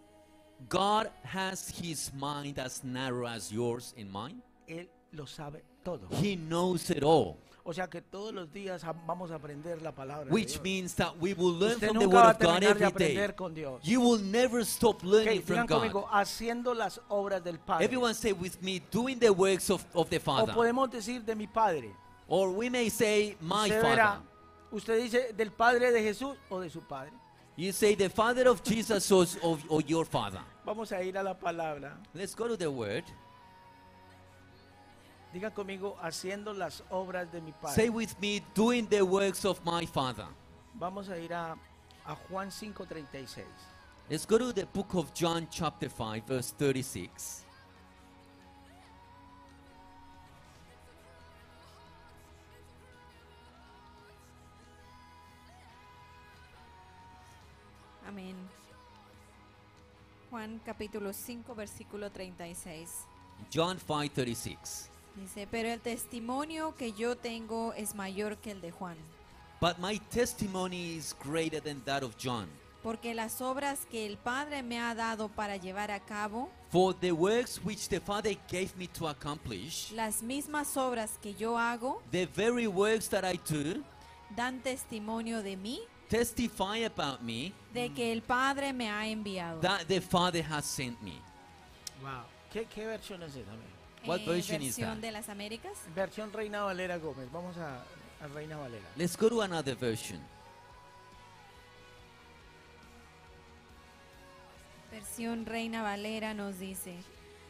[0.68, 4.41] God has his mind as narrow as yours in mind?
[4.68, 6.08] Él lo sabe todo.
[6.22, 7.38] He knows it all.
[7.64, 10.26] O sea que todos los días vamos a aprender la palabra.
[10.26, 10.64] de Which Dios.
[10.64, 13.30] means that we will learn Usted from the Word of God every day.
[13.84, 15.80] You will never stop learning from digan God.
[15.82, 17.86] conmigo, haciendo las obras del Padre.
[17.86, 20.53] Everyone say with me, doing the works of, of the o Father.
[20.53, 21.91] podemos decir de mi Padre.
[22.28, 23.95] Or we may say, my Usted Father.
[23.95, 24.22] verá,
[24.72, 27.12] usted dice del Padre de Jesús o de su Padre.
[27.55, 30.39] You say the Father of Jesus or, or, or your Father.
[30.66, 31.97] Vamos a ir a la palabra.
[32.14, 33.03] Let's go to the Word.
[35.34, 37.76] Digan conmigo, haciendo las obras de mi Padre.
[37.76, 40.26] Say with me, doing the works of my Father.
[40.74, 41.56] Vamos a ir a,
[42.06, 43.44] a Juan 5:36.
[44.10, 47.46] Let's go to the book of John, chapter 5, verse 36.
[58.08, 58.36] Amén.
[60.32, 63.06] Juan capítulo 5, versículo 36.
[63.52, 64.90] John 5, 36.
[65.16, 68.97] Dice, pero el testimonio que yo tengo es mayor que el de Juan,
[69.62, 72.47] But my testimony is greater than that of John.
[72.82, 77.12] porque las obras que el Padre me ha dado para llevar a cabo, For the
[77.12, 82.26] works which the Father gave me to accomplish, las mismas obras que yo hago, the
[82.28, 83.84] very works that I do,
[84.36, 89.60] dan testimonio de mí, testify about me de que el Padre me ha enviado.
[89.60, 91.20] that the Father has sent me.
[92.01, 92.24] Wow.
[92.53, 93.51] ¿Qué, qué versión es esa?
[94.06, 95.02] What Eh, version is versión that?
[95.02, 95.78] de las Américas.
[95.95, 97.30] Versión Reina Valera Gómez.
[97.32, 97.84] Vamos a,
[98.24, 98.86] a Reina Valera.
[98.95, 100.20] Let's go to another version.
[104.91, 106.95] Versión Reina Valera nos dice,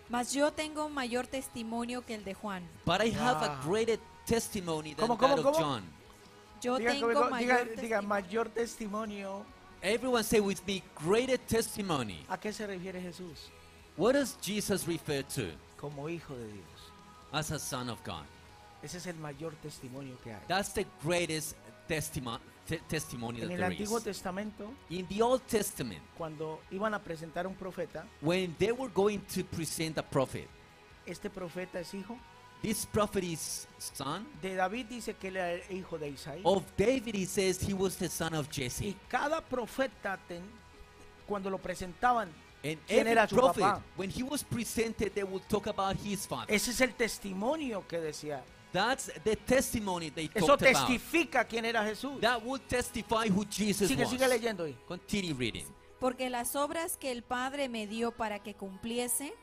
[0.09, 2.63] mas yo tengo mayor testimonio que el de Juan.
[2.85, 3.71] But I have a Wow.
[3.71, 5.59] greater testimony than ¿Cómo, that cómo, of cómo?
[5.59, 5.83] John.
[6.61, 8.07] Yo Diga tengo conmigo, mayor diga, diga, testimonio.
[8.09, 9.45] mayor testimonio.
[9.81, 12.25] Everyone say with me, greater testimony.
[12.27, 13.49] ¿A qué se refiere Jesús?
[13.95, 15.51] What does Jesus refer to?
[15.79, 16.91] Como hijo de Dios.
[17.31, 18.25] As a son of God.
[18.81, 20.41] Ese es el mayor testimonio que hay.
[20.47, 21.55] That's the greatest
[21.87, 22.39] testimony,
[22.87, 23.99] testimony En el Antiguo.
[24.01, 29.19] Testamento, In the Old Testament, cuando iban a presentar un profeta, when they were going
[29.33, 30.47] to present a prophet,
[31.05, 32.17] este profeta es hijo
[32.61, 36.41] this prophet is son de David, dice que él era el hijo de Isaí.
[36.43, 37.15] of David.
[37.15, 38.95] He says he was the son of Y Jesse.
[39.09, 40.43] cada profeta, ten-
[41.27, 42.29] cuando lo presentaban,
[42.63, 43.81] And ¿Quién every era su prophet, papá?
[43.95, 46.53] when he was presented, they would talk about his father.
[46.53, 48.41] ese es el testimonio que decía.
[48.71, 50.87] That's the testimony they Eso talked about.
[50.87, 52.19] testifica quién era Jesús.
[52.21, 54.09] That would testify who Jesus Sigue, was.
[54.11, 54.75] sigue leyendo ahí.
[54.87, 55.65] Continue reading.
[55.99, 59.33] Porque las obras que el Padre me dio para que cumpliese,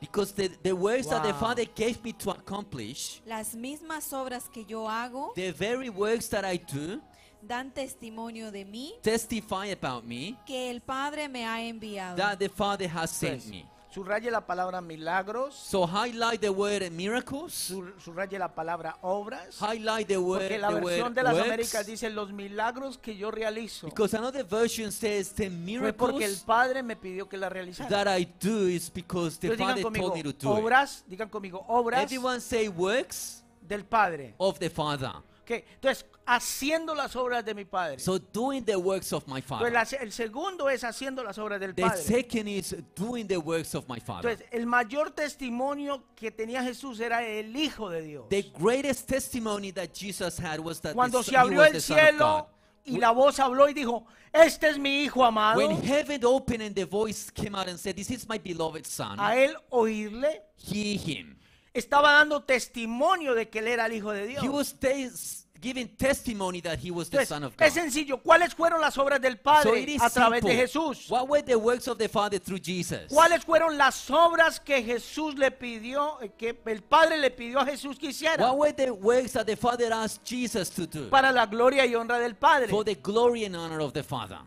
[0.00, 1.40] Because the, the works that the Wow.
[1.40, 6.44] Father gave me to accomplish, Las mismas obras que yo hago the very works that
[6.44, 7.02] I do,
[7.42, 12.16] dan testimonio de mí testify about me que el Padre me ha enviado.
[12.16, 13.66] that the Father has sent Pues, me.
[13.92, 20.06] subraye la palabra milagros, So highlight the word miracles, sur- subraye la palabra obras, highlight
[20.06, 23.16] the word, porque la the versión word de las works, Américas dice los milagros que
[23.16, 23.88] yo realizo.
[23.88, 27.88] because another version says the Fue porque el miracles Padre me pidió que la realizara.
[27.88, 30.58] that I do is because the Entonces Father digan told me to do it.
[30.62, 34.34] obras, digan conmigo, obras Everyone say works del Padre.
[34.38, 35.12] of the Father.
[35.50, 37.98] Ok, Entonces, haciendo las obras de mi Padre.
[37.98, 39.72] So doing the works of my Entonces, Father.
[39.72, 42.02] la- el segundo es haciendo las obras del The Padre.
[42.02, 44.30] second is doing the works of my Father.
[44.30, 48.26] Entonces, el mayor testimonio que tenía Jesús era el Hijo de Dios.
[48.28, 51.72] The greatest testimony that Jesus had was that Cuando the, se he abrió was el
[51.72, 52.08] the Son of God.
[52.10, 52.48] cielo
[52.84, 56.74] y la voz habló y dijo, este es mi Hijo amado, When heaven opened and
[56.76, 60.96] the voice came out and said, This is my beloved Son, a él oírle, hear
[60.96, 61.36] him.
[61.74, 64.42] Estaba dando testimonio de que él era el Hijo de Dios.
[64.44, 67.66] He was tes- giving testimony that he was the Entonces, Son of God.
[67.66, 70.56] es sencillo, ¿cuáles fueron las obras del So Padre is a través de simple.
[70.56, 71.10] Jesús?
[71.10, 73.08] What were the works of the Father through Jesus?
[73.12, 77.98] ¿Cuáles fueron las obras que Jesús le pidió, que el Padre le pidió a Jesús
[77.98, 78.42] que hiciera?
[78.50, 81.10] What were the works that the Father asked Jesus to do?
[81.10, 82.68] Para la gloria y honra del Padre.
[82.68, 84.38] For the glory and honor of the Father.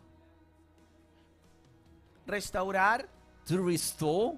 [2.25, 3.05] Restaurar,
[3.47, 4.35] To restore,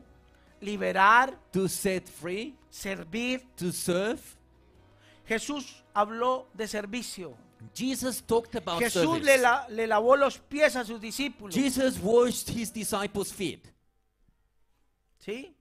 [0.61, 3.41] liberar, to set free, servir.
[3.57, 4.21] to serve.
[5.27, 7.35] Jesús habló de servicio.
[7.73, 9.25] Jesus talked about Jesús service.
[9.25, 11.55] le, la- le lavó los pies a sus discípulos.
[11.55, 13.65] Jesus washed his disciples' feet.
[15.19, 15.55] ¿Sí?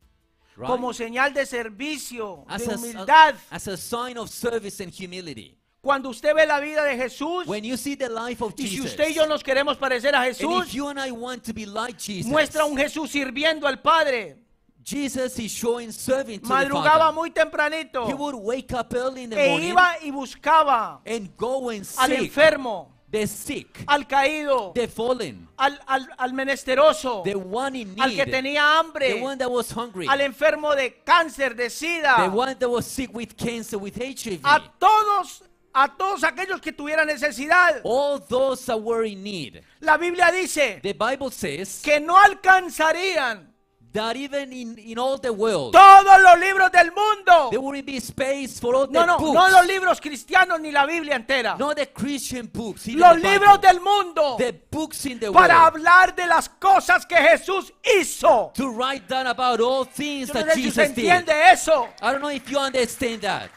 [0.56, 0.68] Right?
[0.68, 3.34] Como señal de servicio, as, de a, humildad.
[3.50, 5.56] as a sign of service and humility.
[5.80, 8.76] Cuando usted ve la vida de Jesús, When you see the life of y si
[8.76, 11.52] Jesus, usted y yo nos queremos parecer a Jesús, if you and I want to
[11.52, 14.43] be like Jesus, muestra un Jesús sirviendo al Padre.
[14.84, 17.14] Jesus is showing serving to the Madrugaba Father.
[17.14, 21.34] muy tempranito He would wake up early in the e morning iba y buscaba and
[21.36, 27.24] go and al seek enfermo, the sick, al caído, the fallen, al, al, al menesteroso,
[27.24, 30.74] the one in al que need, tenía the hambre, one that was hungry, al enfermo
[30.76, 34.40] de cáncer, de the sida, one that was sick with cancer, with HIV.
[34.44, 37.80] a todos, a todos aquellos que tuvieran necesidad.
[37.84, 39.62] All those that were in need.
[39.80, 43.53] La Biblia dice The Bible says que no alcanzarían
[43.94, 47.48] that even in, in all the world, todos los libros del mundo.
[47.50, 49.34] there wouldn't be space for all No, the no, books.
[49.34, 51.56] no los libros cristianos ni la Biblia entera.
[51.56, 53.68] Not the Christian books, Los the libros Bible.
[53.68, 58.50] del mundo the books in the para world hablar de las cosas que Jesús hizo.
[58.54, 61.04] to write down about all things Yo no that sé si usted Jesus did.
[61.04, 61.88] entiende eso.
[62.02, 63.48] I don't know if you understand that.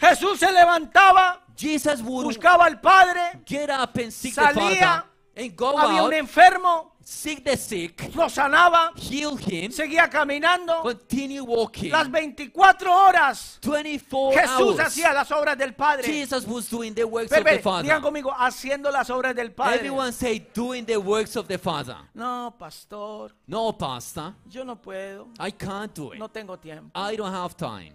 [0.00, 5.04] Jesús se levantaba, Jesus would buscaba al Padre, get up and seek the salía, Father
[5.36, 10.80] and go había out, un enfermo, seek the sick, lo sanaba, heal him, seguía caminando.
[10.82, 11.90] continue walking.
[11.90, 14.80] Las 24 horas 24 Jesús hours.
[14.80, 16.04] hacía las obras del Padre.
[16.04, 17.82] Jesus was doing the works Ve, of the Father.
[17.82, 19.76] digan conmigo, haciendo las obras del Padre.
[19.76, 21.96] Everyone say doing the works of the Father.
[22.14, 26.18] No, pastor, No, Pastor, yo no puedo, I can't do it.
[26.18, 26.90] no tengo tiempo.
[26.94, 27.92] I don't have time.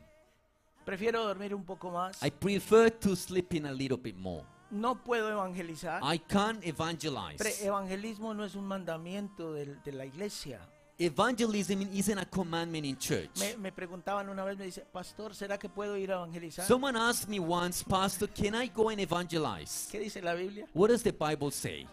[0.85, 2.17] Prefiero dormir un poco más.
[2.23, 4.43] I prefer to sleep in a little bit more.
[4.71, 6.01] No puedo evangelizar.
[6.03, 7.37] I can't evangelize.
[7.37, 10.59] Pre- evangelismo no es un mandamiento de, la iglesia.
[10.97, 13.37] Evangelism isn't a commandment in church.
[13.39, 16.65] Me, me preguntaban una vez, me dice, pastor, ¿será que puedo ir a evangelizar?
[16.65, 19.89] Someone asked me once, Pastor, can I go and evangelize?
[19.91, 20.67] ¿Qué dice la Biblia?
[20.73, 21.87] What does the Bible say?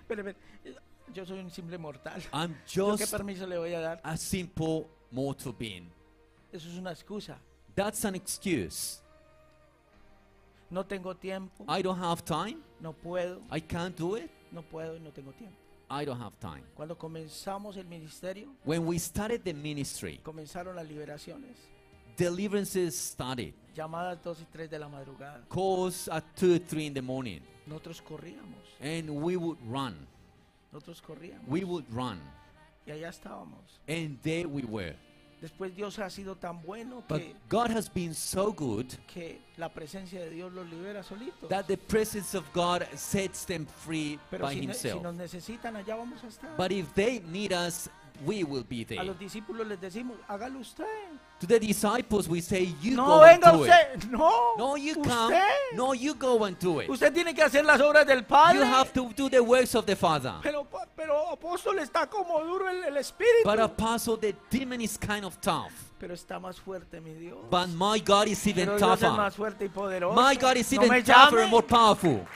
[0.00, 0.36] Espere,
[1.12, 2.22] Yo soy un simple mortal.
[2.32, 4.00] I'm ¿Yo ¿Qué just permiso le voy a dar?
[4.02, 5.90] a simple mortal being.
[6.52, 7.36] Eso es una excusa.
[7.74, 9.02] That's an excuse.
[10.70, 12.56] No tengo tiempo, I don't have time.
[12.80, 14.30] no puedo, I can't do it.
[14.52, 15.56] no puedo y no tengo tiempo.
[15.90, 16.62] I don't have time.
[16.74, 21.56] Cuando comenzamos el ministerio, When we started the ministry, comenzaron las liberaciones.
[22.16, 23.52] deliverances started.
[23.76, 25.42] Llamadas 2 y 3 de la madrugada.
[25.48, 27.40] Calls at 2 3 in the morning.
[27.66, 29.94] Nosotros corríamos, And we would run.
[30.72, 31.46] nosotros corríamos.
[31.48, 32.20] We would run.
[32.86, 33.80] Y allá estábamos.
[33.88, 34.94] And there we were.
[35.40, 39.68] Después Dios ha sido tan bueno But que, God has been so good que la
[39.68, 41.48] presencia de Dios los libera solitos.
[41.50, 45.02] that the presence of God sets them free Pero by si, ne- si Himself.
[45.02, 46.56] nos necesitan, allá vamos a estar.
[46.56, 47.88] But if they need us,
[48.24, 49.04] we will be a there.
[49.04, 50.84] los discípulos les decimos, hágalo usted.
[51.40, 53.70] To the disciples, we say, You No go and do it.
[53.70, 54.10] usted.
[54.10, 54.54] No.
[54.56, 55.04] No, you usted.
[55.10, 55.34] come.
[55.74, 56.88] No, you go and do it.
[56.88, 58.58] Usted tiene que hacer las obras del Padre.
[58.60, 60.34] You have to do the works of the Father.
[60.42, 63.44] Pero, pero apóstol está como duro el, el espíritu.
[63.44, 65.72] But Apostle, the demon is kind of tough.
[65.98, 67.38] pero está más fuerte mi Dios.
[67.50, 69.16] But my God is even pero Dios es tougher.
[69.16, 70.14] más fuerte y poderoso.
[70.14, 71.42] My God is no even me tougher llame.
[71.42, 72.26] and more powerful.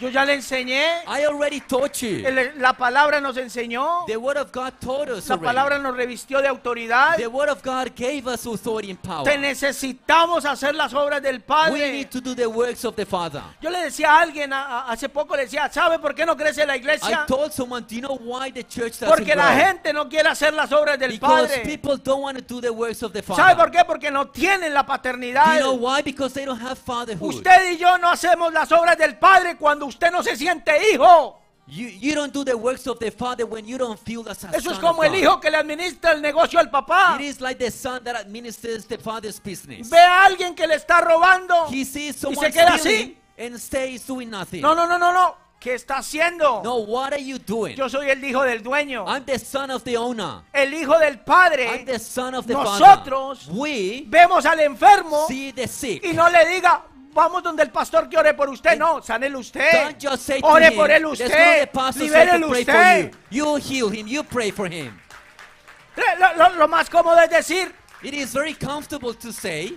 [0.00, 1.02] Yo ya le enseñé.
[1.06, 2.26] I already taught you.
[2.26, 4.04] El- la palabra nos enseñó.
[4.08, 5.82] The Word of God taught us La palabra already.
[5.84, 7.16] nos revistió de autoridad.
[7.16, 9.24] The Word of God gave us authority and power.
[9.24, 11.92] Te necesitamos hacer las obras del We Padre.
[11.92, 13.40] need to do the works of the Father.
[13.60, 16.36] Yo le decía a alguien a- a- hace poco, le decía, ¿sabe por qué no
[16.36, 17.24] crece la I iglesia?
[17.28, 19.64] told someone, do you know why the church doesn't Porque la grow?
[19.66, 21.62] gente no quiere hacer las obras del Because Padre.
[21.64, 23.56] people don't want to do the works of the ¿Sabe Father.
[23.56, 23.84] por qué?
[23.84, 25.54] Porque no tienen la Do paternidad.
[25.54, 26.02] you know why?
[26.02, 27.34] Because they don't have fatherhood.
[27.36, 31.40] Usted y yo no hacemos las obras del Padre cuando usted no se siente hijo.
[31.66, 34.50] You, you don't do the works of the Father when you don't feel as a
[34.54, 37.16] Eso es como el hijo que le administra el negocio al papá.
[37.18, 39.88] It is like the son that administers the father's business.
[39.88, 41.66] Ve a alguien que le está robando.
[41.70, 43.16] He sees Y someone se queda así.
[43.38, 44.60] and stays doing nothing.
[44.60, 45.36] No, no, no, no, no.
[45.58, 46.62] ¿Qué está haciendo?
[46.62, 47.74] No, what are you doing?
[47.74, 49.06] Yo soy el hijo del dueño.
[49.08, 50.42] I'm the son of the owner.
[50.52, 51.84] El hijo del I'm padre.
[51.86, 53.58] the son of the Nosotros father.
[53.58, 56.04] We Vemos al enfermo see the sick.
[56.04, 56.82] y no le diga,
[57.14, 58.76] vamos donde el pastor que ore por usted.
[58.76, 59.84] No, sánelo usted.
[59.84, 61.26] Don't just say to Ore him, por él usted.
[62.04, 63.12] Libérelo usted.
[63.30, 63.46] you.
[63.46, 64.06] You heal him.
[64.06, 65.00] You pray for him.
[66.18, 69.72] Lo, lo- lo más cómodo es decir, It is very comfortable to say,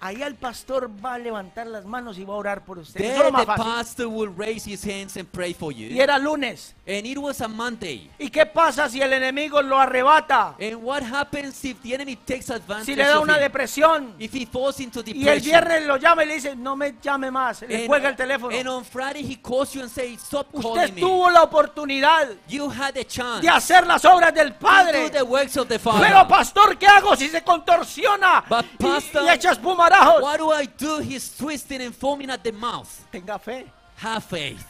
[0.00, 3.00] ahí el pastor va a levantar las manos y va a orar por usted.
[3.00, 6.00] There the pastor will raise his hands and pray for Y you.
[6.02, 6.74] era lunes.
[6.86, 8.10] And it was a Monday.
[8.18, 10.54] ¿Y qué pasa si el enemigo lo arrebata?
[10.60, 14.14] And what happens if the enemy takes advantage Si le da una depresión.
[14.18, 15.42] If he falls into Y el depression.
[15.44, 17.62] viernes lo llama y le dice, no me llame más.
[17.68, 18.56] Le and, cuelga el teléfono.
[18.58, 21.00] and on Friday he calls you and says, stop Usted calling me.
[21.02, 25.02] tuvo la oportunidad You had a chance de hacer las obras del to Padre.
[25.04, 26.06] do the works of the Father.
[26.08, 29.50] Pero pastor, ¿qué hago si se contorsiona But, y- pastor, y, echa
[29.90, 30.22] espumarajos?
[30.22, 30.98] What do I do?
[31.00, 32.88] He's twisting and foaming at the mouth.
[33.12, 33.64] Tenga fe.
[33.96, 34.64] Have faith.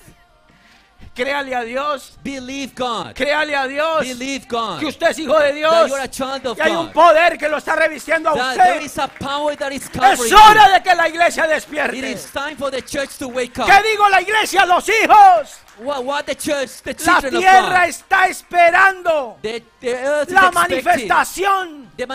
[1.15, 2.17] Créale a Dios.
[2.23, 3.15] Believe God.
[3.15, 4.01] Créale a Dios.
[4.07, 4.79] Believe God.
[4.81, 5.89] Que usted es hijo de That Dios.
[5.91, 6.93] you're a child of Y hay un God.
[6.93, 8.85] poder que lo está revistiendo a That there usted.
[8.87, 12.13] is a power that is Es hora de que la iglesia It despierte.
[12.13, 13.67] is time for the church to wake up.
[13.69, 14.65] ¿Qué digo la iglesia?
[14.67, 15.59] Los hijos.
[15.81, 22.07] What, what the church, the La tierra está esperando The, the earth la manifestación de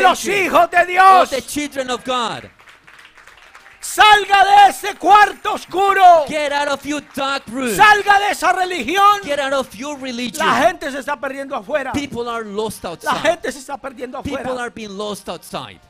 [0.00, 1.30] los hijos de of Dios.
[1.30, 2.50] the children of God.
[3.80, 6.24] Salga de ese cuarto oscuro.
[6.28, 7.74] Get out of your dark room.
[7.76, 9.22] Salga de esa religión.
[9.24, 10.46] Get out of your religion.
[10.46, 11.92] La gente se está perdiendo afuera.
[11.92, 13.18] People are lost La outside.
[13.22, 14.62] gente se está perdiendo People afuera.
[14.62, 15.80] are being lost outside.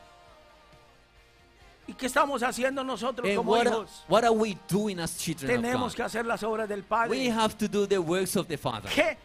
[1.87, 4.03] ¿Y qué estamos haciendo nosotros And como what, hijos?
[4.07, 6.07] what are we doing as children Tenemos of que God?
[6.07, 7.09] hacer las obras del Padre.
[7.09, 8.89] We have to do the works of the Father.
[8.89, 9.17] ¿Qué,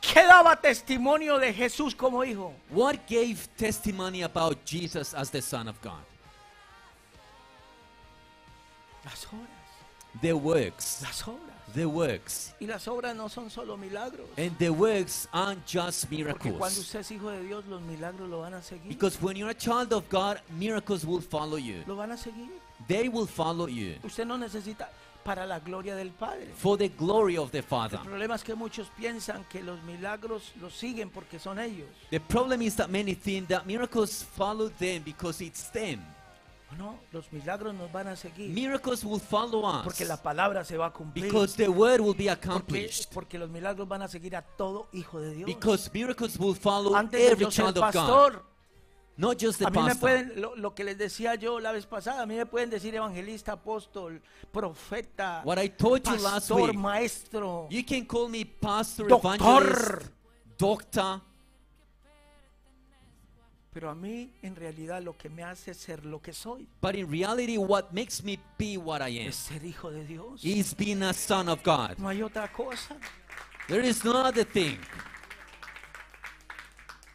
[0.00, 2.54] qué daba testimonio de Jesús como hijo?
[2.70, 6.02] What gave testimony about Jesus as the Son of God?
[9.04, 10.20] Las obras.
[10.22, 11.02] The works.
[11.02, 11.55] Las obras.
[11.76, 12.54] The works.
[12.58, 14.26] Y las obras no son solo milagros.
[14.38, 16.78] And the works aren't just Porque cuando miracles.
[16.78, 18.88] usted es hijo de Dios, los milagros lo van a seguir.
[18.88, 21.84] Because when you're a child of God, miracles will follow you.
[21.86, 22.48] Lo van a seguir.
[22.88, 24.88] They will follow you Usted no necesita
[25.22, 26.46] para la gloria del Padre.
[26.54, 27.98] for the glory of the Father.
[27.98, 31.88] El problema es que muchos piensan que los milagros los siguen porque son ellos.
[32.10, 36.00] The problem is that many think that miracles follow them because it's them.
[36.76, 38.50] No, los milagros nos van a seguir.
[38.50, 41.24] Miracles will follow us Porque la palabra se va a cumplir.
[41.26, 43.12] because the word will be Porque, accomplished.
[43.14, 45.46] porque los milagros van a seguir a todo hijo de Dios.
[45.46, 48.42] Because miracles will follow Antes every yo child of God, pastor,
[49.16, 50.00] not just the a mí me pastor.
[50.00, 52.94] pueden, lo, lo que les decía yo la vez pasada, a mí me pueden decir
[52.94, 54.20] evangelista, apóstol,
[54.52, 57.68] profeta, What I told you last pastor, week, maestro.
[57.70, 59.36] you can call me pastor, Doctor.
[59.36, 60.10] evangelist,
[60.58, 61.20] doctor,
[63.76, 67.10] Pero a mí en realidad lo que me hace ser lo que soy but in
[67.10, 70.42] reality, what makes me be what I am es ser hijo de Dios.
[70.42, 71.98] is being a son of God.
[71.98, 72.96] No hay otra cosa.
[73.68, 74.78] There is no other thing.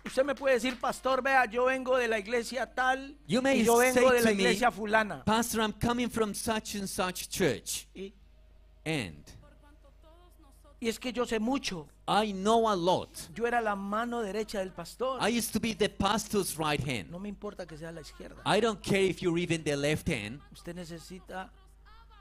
[0.05, 3.63] Usted me puede decir, pastor, vea, yo vengo de la iglesia tal You may y
[3.65, 5.25] yo vengo say de la to me, iglesia fulana.
[5.25, 8.13] Pastor, I'm coming from such and such church, Y,
[8.85, 9.25] and
[10.79, 11.87] y es que yo sé mucho.
[12.11, 13.09] I know a lot.
[13.33, 15.17] Yo era la mano derecha del pastor.
[15.21, 17.09] I used to be the pastor's right hand.
[17.09, 18.41] No me importa que sea la izquierda.
[18.45, 20.41] I don't care if you're even the left hand.
[20.51, 21.49] Usted necesita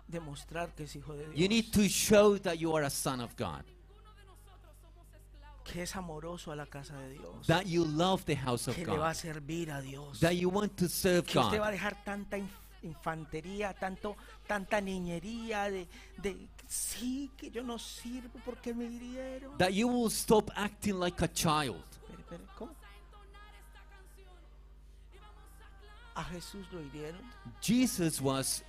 [0.07, 1.37] demostrar que es hijo de Dios.
[1.37, 3.65] You need to show that you are a son of God,
[5.65, 7.47] que es amoroso a la casa de Dios.
[7.47, 10.21] that you love the house of que le va a God, servir a Dios.
[10.21, 12.49] that you want to serve que usted va a God, dejar tanta inf-
[12.83, 14.17] infantería, tanto,
[14.47, 15.87] tanta niñería de,
[16.23, 19.59] de sí que yo no sirvo porque me hirieron.
[19.59, 21.83] that you will stop acting like a child.
[21.91, 22.71] Espere, espere, ¿cómo?
[26.15, 27.21] A Jesús lo hirieron,
[27.61, 28.63] Jesus was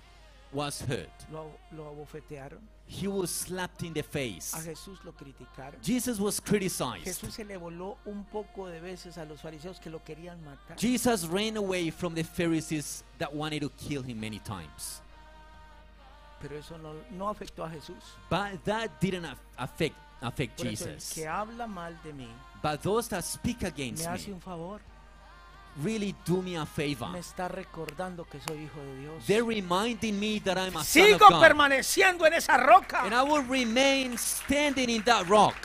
[0.53, 1.09] was hurt.
[1.31, 4.53] lo, lo abofetearon, He was slapped in the face.
[4.53, 5.81] a Jesús lo criticaron.
[5.81, 7.05] Jesus was criticized.
[7.05, 10.77] Jesús se le voló un poco de veces a los fariseos que lo querían matar.
[10.77, 15.01] Jesus ran away from the Pharisees that wanted to kill him many times.
[16.41, 17.97] Pero eso no, no afectó a Jesús.
[18.29, 21.13] But that didn't af- affect affect Por eso el Jesus.
[21.13, 22.27] que habla mal de mí
[22.61, 24.79] But those that speak me against hace me un favor.
[25.83, 27.09] really do me a favor.
[27.11, 29.25] Me está recordando que soy hijo de Dios.
[29.25, 31.41] They're reminding me that I'm a son of Sigo God.
[31.41, 33.03] permaneciendo en esa roca.
[33.05, 35.55] And I will remain standing in that rock.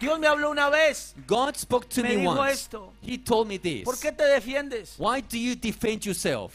[0.00, 1.14] Dios me habló una vez.
[1.26, 2.52] God spoke to Me me dijo once.
[2.54, 2.92] esto.
[3.00, 3.84] He told me this.
[3.84, 4.96] ¿Por qué te defiendes?
[4.98, 6.52] Why do you defend yourself?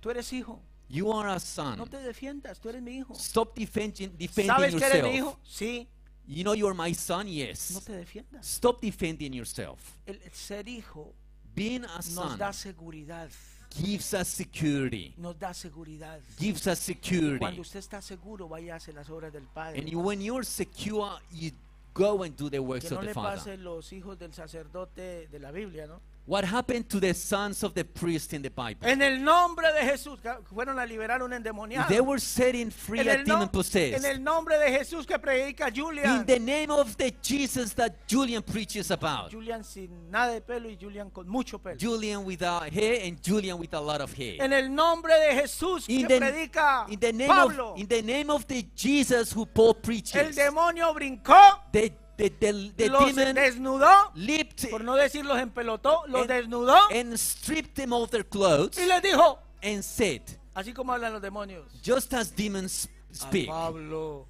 [0.00, 0.60] Tú eres hijo.
[0.92, 1.78] You are a son.
[1.78, 2.60] No te defiendas.
[2.60, 3.14] Tú eres mi hijo.
[3.14, 5.14] Stop defending, defending ¿Sabes que eres mi yourself.
[5.14, 5.38] hijo?
[5.42, 5.88] Sí.
[6.26, 7.26] You know you're my son?
[7.26, 7.82] No Yes.
[7.84, 8.46] te defiendas.
[8.46, 9.80] Stop defending yourself.
[10.06, 11.14] El, el ser hijo
[11.54, 13.28] Being a nos son da seguridad.
[13.74, 15.14] gives us security.
[15.16, 16.20] Nos da seguridad.
[16.38, 17.60] Gives us Cuando security.
[17.60, 19.78] usted está seguro, vaya a hacer las obras del Padre.
[19.80, 21.50] And you, when you're secure, you
[21.94, 23.38] go and do the que works no of the le Father.
[23.38, 26.00] pase los hijos del sacerdote de la Biblia, ¿no?
[26.24, 28.88] What happened to the sons of the priest in the Bible?
[28.88, 30.20] En el nombre de Jesús,
[30.54, 31.88] fueron a liberar un endemoniado.
[31.88, 34.04] They were setting free en, a el demon en possessed.
[34.04, 36.20] el nombre de Jesús que predica Julian.
[36.20, 39.32] In the name of the Jesus that Julian preaches about.
[39.32, 41.76] Julian sin nada de pelo y Julian con mucho pelo.
[41.76, 44.36] Julian without hair and Julian with a lot of hair.
[44.40, 47.72] en el nombre de Jesús In que the, predica in the name Pablo.
[47.72, 50.36] of in the name of the Jesus who Paul el preaches.
[50.36, 51.34] demonio brincó,
[51.72, 56.30] The the the, the los demon desnudó, leaped por no decir los empelotó, los And-
[56.30, 60.22] desnudó and stripped them of their clothes y les dijo, and said,
[60.54, 61.64] así como hablan los demonios.
[61.82, 64.26] just as demons speak, A Pablo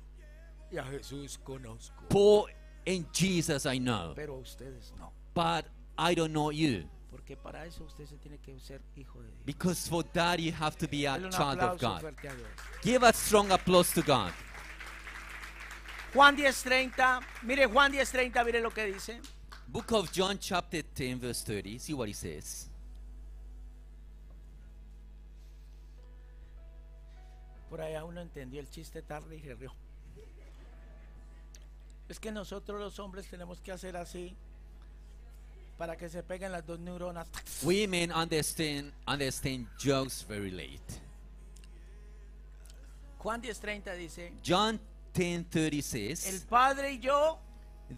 [0.70, 2.46] y a Jesús conozco, Paul
[2.86, 5.12] and Jesus I know, pero ustedes no.
[5.34, 5.66] but
[5.98, 6.84] I don't know you.
[7.10, 9.42] Porque para eso usted se tiene que ser hijo de Dios.
[9.44, 12.02] Because for that you have to be a child of God.
[12.82, 14.32] Give a strong applause to God.
[16.12, 19.20] Juan 10:30, mire Juan 10:30, mire lo que dice.
[19.66, 21.78] Book of John chapter 10 verse 30.
[21.78, 22.68] See what he says.
[27.70, 29.72] Por allá uno entendió el chiste tarde y se rió.
[32.08, 34.36] Es que nosotros los hombres tenemos que hacer así
[35.78, 37.26] para que se peguen las dos neuronas.
[37.62, 41.00] Women understand understand jokes very late.
[43.16, 44.78] Juan 10:30 dice, John
[45.14, 47.38] 10:30 el says, Padre y yo,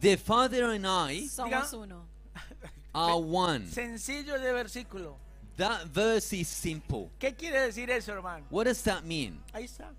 [0.01, 2.07] "The Father and I Somos uno.
[2.95, 5.17] are one." sencillo de versículo.
[5.57, 7.11] That verse is simple.
[7.21, 8.47] ¿Qué quiere decir eso, hermano?
[8.51, 9.41] What does that mean?
[9.53, 9.93] Ahí está.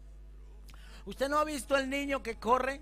[1.05, 2.81] ¿Usted no ha visto al niño que corre?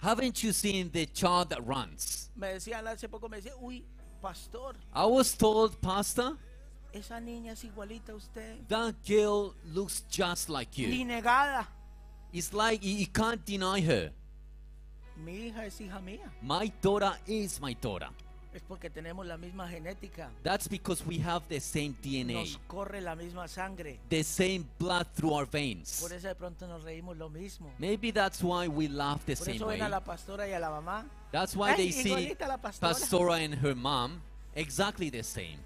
[0.00, 2.30] Haven't you seen the child that runs?
[2.36, 3.84] Me decían hace poco, me decía, uy,
[4.22, 6.38] pastor, I was told, Pastor,
[6.92, 8.66] esa niña es igualita a usted.
[8.68, 11.04] that girl looks just like Ni you.
[11.04, 11.66] negada.
[12.32, 14.10] It's like you, can't deny her.
[15.16, 16.30] Mi hija es hija mía.
[16.42, 18.08] My daughter is my daughter.
[18.54, 20.30] Es porque tenemos la misma genética.
[20.42, 23.98] That's because we have the same DNA, Nos corre la misma sangre.
[24.08, 26.00] the same blood through our veins.
[26.00, 27.70] Por eso de pronto nos reímos lo mismo.
[27.78, 29.76] Maybe that's why we laugh the Por same eso way.
[29.78, 31.04] ven a la pastora y a la mamá.
[31.30, 32.92] That's why Ay, they see igualita la pastora.
[32.94, 34.20] Pastora and her mom
[34.54, 35.58] exactly the same.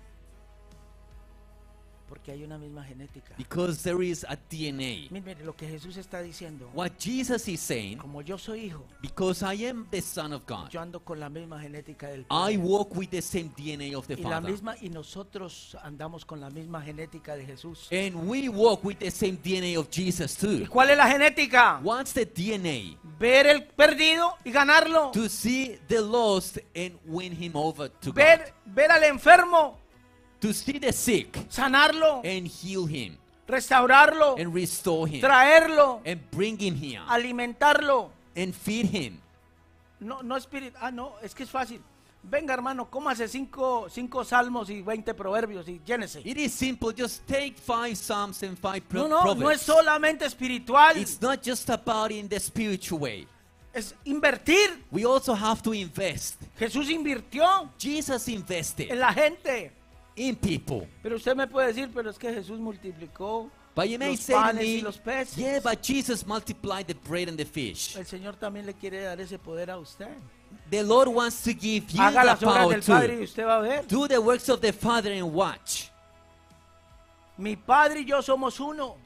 [2.12, 3.34] Porque hay una misma genética.
[3.38, 5.08] Because there is a DNA.
[5.10, 6.68] Mire, mire, lo que Jesús está diciendo.
[6.74, 10.68] What Jesus is saying, Como yo soy hijo, because I am the Son of God,
[10.68, 12.56] yo ando con la misma genética del I Padre.
[12.58, 14.50] walk with the same DNA of the Y la Father.
[14.50, 17.88] misma y nosotros andamos con la misma genética de Jesús.
[17.90, 20.70] And we walk with the same DNA of Jesus ¿Y too.
[20.70, 21.80] cuál es la genética?
[21.82, 22.98] What's the DNA?
[23.18, 25.12] Ver el perdido y ganarlo.
[25.12, 28.16] To see the lost and win him over to God.
[28.16, 29.78] Ver, ver al enfermo,
[30.42, 33.16] To see the sick sanarlo, and heal him
[33.48, 38.10] restaurarlo, and restore him traerlo, and bring him here alimentarlo.
[38.36, 39.20] and feed him.
[40.00, 40.76] No, no espíritu.
[40.80, 41.80] Ah, no, es que es fácil.
[42.24, 46.22] Venga, hermano, cómase cinco, cinco salmos y 20 proverbios y llénese.
[46.24, 46.92] It is simple.
[46.92, 49.62] Just take five Psalms and five pro- No, no, no es Proverbs.
[49.62, 50.96] solamente espiritual.
[50.96, 53.26] It's not just about in the spiritual way.
[53.72, 54.84] Es invertir.
[54.90, 56.42] We also have to invest.
[56.58, 59.72] Jesús invirtió Jesus en invested la gente.
[60.16, 60.86] In people.
[61.02, 64.34] Pero usted me puede decir, pero es que Jesús multiplicó But you may los say
[64.34, 65.36] panes y los peces.
[65.36, 67.96] yeah, but Jesus multiplied the bread and the fish.
[67.96, 70.08] El Señor también le quiere dar ese poder a usted.
[70.70, 73.44] The Lord wants to give you Haga the las obras power del Padre y usted
[73.46, 73.86] va a ver.
[73.88, 75.88] do the works of the Father and watch.
[77.38, 78.96] Mi Padre y yo somos uno.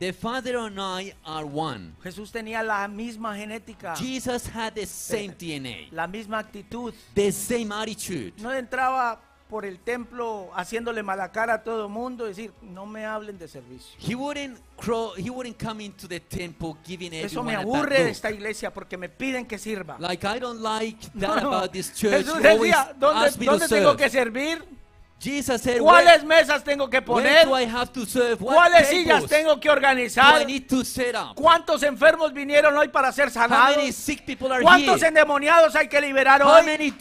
[0.00, 1.94] The Father and I are one.
[2.04, 6.92] Jesús tenía la misma genética, Jesus had the same DNA, la misma actitud.
[7.14, 8.32] the same attitude.
[8.40, 9.18] No entraba
[9.48, 13.48] por el templo haciéndole mala cara a todo el mundo, decir, no me hablen de
[13.48, 13.96] servicio.
[13.98, 18.30] He wouldn't crow, he wouldn't come into the temple giving Eso me aburre de esta
[18.30, 19.96] iglesia porque me piden que sirva.
[19.98, 21.48] Like I don't like No, that no.
[21.54, 22.24] about this church.
[22.24, 23.96] Jesús decía, ¿dónde, dónde tengo serve.
[23.96, 24.77] que servir?
[25.20, 27.44] Jesus said, ¿Cuáles mesas tengo que poner?
[27.44, 28.36] do I have to serve?
[28.38, 30.46] ¿Cuáles sillas tengo que do I organizar?
[30.46, 31.34] need to set up?
[31.34, 33.76] ¿Cuántos enfermos vinieron hoy para ser How sanados?
[33.76, 35.08] many sick people are ¿Cuántos here?
[35.08, 36.66] endemoniados hay que liberar How hoy?
[36.66, 36.92] many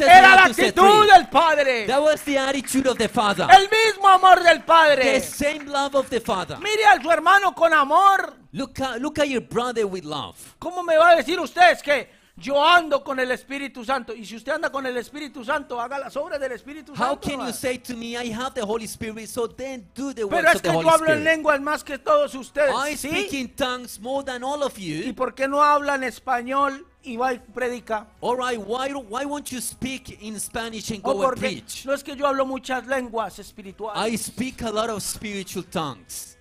[0.00, 1.86] Era la actitud del Padre.
[1.86, 3.46] That was the attitude of the Father.
[3.48, 5.20] El mismo amor del The Padre.
[5.20, 6.58] same love of the Father.
[6.58, 8.34] Mire a su hermano con amor.
[8.52, 10.34] Look at, look at your brother with love.
[10.58, 12.08] ¿Cómo me va a decir usted que
[12.40, 14.14] yo ando con el Espíritu Santo?
[14.14, 17.28] Y si usted anda con el Espíritu Santo, haga las obras del Espíritu How Santo.
[17.28, 20.42] can you say to me, I have the Holy Spirit, so then do the Pero
[20.42, 21.24] works es of que yo hablo en Spirit?
[21.24, 22.74] lenguas más que todos ustedes.
[22.74, 23.08] I ¿Sí?
[23.08, 25.14] speak in tongues more than all of ¿Y you.
[25.14, 28.06] por qué no hablan español y va y predica?
[28.20, 31.84] All right, why, why won't you speak in Spanish and O go and porque preach?
[31.86, 34.00] no es que yo hablo muchas lenguas espirituales.
[34.02, 36.36] I speak a lot of spiritual tongues.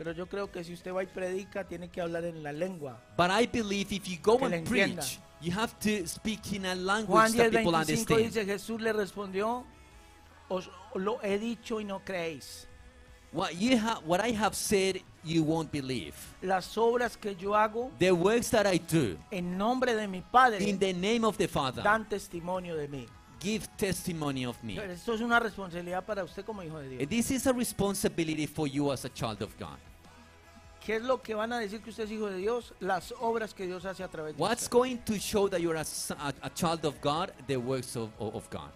[0.00, 2.98] Pero yo creo que si usted va y predica, tiene que hablar en la lengua.
[3.18, 6.68] But I believe if you go Que and preach, you have to speak in a
[6.74, 8.18] Juan language 10, that people 25 understand.
[8.32, 9.66] dice, Jesús le respondió,
[10.48, 12.66] os lo he dicho y no creéis.
[13.30, 16.14] What, you ha- what I have said, you won't believe.
[16.40, 20.64] Las obras que yo hago The works that I do en nombre de mi Padre
[20.66, 23.06] in the name of the Father dan testimonio de mí.
[23.38, 24.78] give testimony of me.
[24.78, 27.08] Esto es una responsabilidad para usted como hijo de Dios.
[27.10, 29.76] This is a responsibility for you as a child of God.
[30.84, 32.72] ¿Qué es lo que van a decir que usted es hijo de Dios?
[32.80, 34.72] Las obras que Dios hace a través de What's usted.
[34.72, 35.84] going to show that you're a,
[36.18, 37.32] a- a child of God?
[37.46, 38.70] The works of, of of God.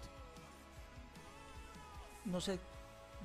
[2.25, 2.59] No se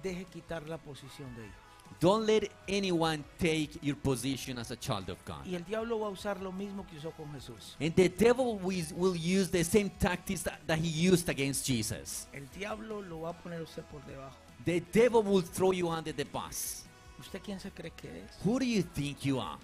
[0.03, 1.55] deje quitar la posición de hijo.
[1.99, 5.45] Don't let anyone take your position as a child of God.
[5.45, 7.75] Y el diablo va a usar lo mismo que usó con Jesús.
[7.81, 12.27] And the devil will, will use the same tactics that, that he used against Jesus.
[12.33, 14.35] El diablo lo va a poner usted por debajo.
[14.65, 16.83] The devil will throw you under the bus.
[17.19, 18.45] ¿Usted quién se cree que es?
[18.45, 19.57] Who do you think you are?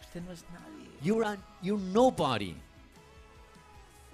[0.00, 0.88] Usted no es nadie.
[1.00, 2.56] You're, a, you're nobody.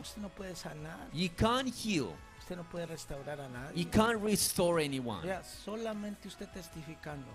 [0.00, 1.08] Usted no puede sanar.
[1.12, 2.14] You can't heal.
[2.40, 3.84] Usted no puede restaurar a nadie.
[3.84, 5.22] You can't restore anyone.
[5.22, 7.26] Vea, solamente usted testificando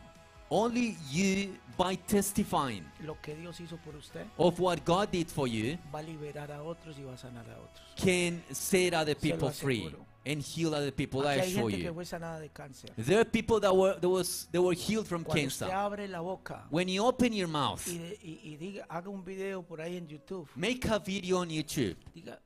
[0.51, 5.47] Only you, by testifying lo que Dios hizo por usted, of what God did for
[5.47, 7.81] you, va a liberar a otros y va a sanar a otros.
[7.95, 10.05] can set other Se lo people free aseguro.
[10.25, 11.21] and heal other people.
[11.21, 11.93] Aquí I hay assure gente que you.
[11.93, 12.89] fue sanada de cáncer.
[12.97, 15.75] There are people that were, that was, that were healed from Cuando usted cancer.
[15.77, 19.23] abre la boca When you open your mouth, y, de- y- y diga, haga un
[19.23, 22.39] video por ahí en YouTube, make a video on YouTube diga,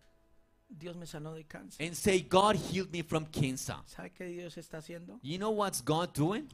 [0.69, 1.85] Dios me sanó de cáncer.
[1.85, 3.75] and say, God healed me from cancer.
[3.85, 5.19] ¿Sabe qué Dios está haciendo?
[5.23, 6.47] You know what's God doing?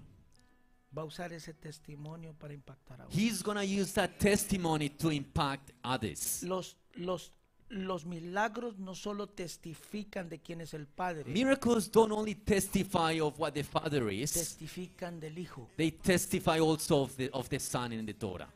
[0.95, 3.19] Va a usar ese testimonio para impactar a otros.
[3.19, 6.41] He's going to use that testimony to impact others.
[6.41, 7.31] Los, los,
[7.69, 13.39] los milagros no solo testifican de quién es el Padre, Miracles don't only testify of
[13.39, 15.67] what the Father is, testifican del Hijo.
[15.77, 18.47] they testify also of the, of the Son and the daughter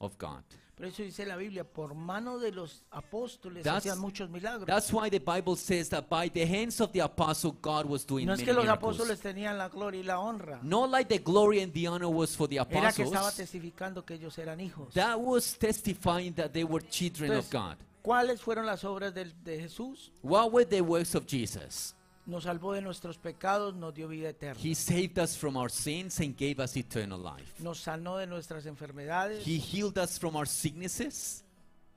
[0.00, 0.44] of God.
[0.76, 4.66] Por eso dice la Biblia, por mano de los apóstoles That's- hacían muchos milagros.
[4.66, 8.26] That's why the Bible says that by the hands of the apostle, God was doing
[8.26, 8.98] No es que los miracles.
[9.00, 10.60] apóstoles tenían la gloria y la honra.
[10.62, 13.08] Not like the glory and the honor was for the Era que apostles.
[13.08, 14.92] estaba testificando que ellos eran hijos.
[14.92, 17.76] That was testifying that they were children of Entonces, God.
[18.02, 20.12] ¿Cuáles fueron las obras del- de, Jesús?
[20.22, 21.94] What were the works of Jesus?
[22.26, 24.60] Nos salvó de nuestros pecados, nos dio vida eterna.
[24.60, 27.62] He saved us from our sins and gave us eternal life.
[27.62, 29.44] Nos sanó de nuestras enfermedades.
[29.46, 31.44] He healed us from our sicknesses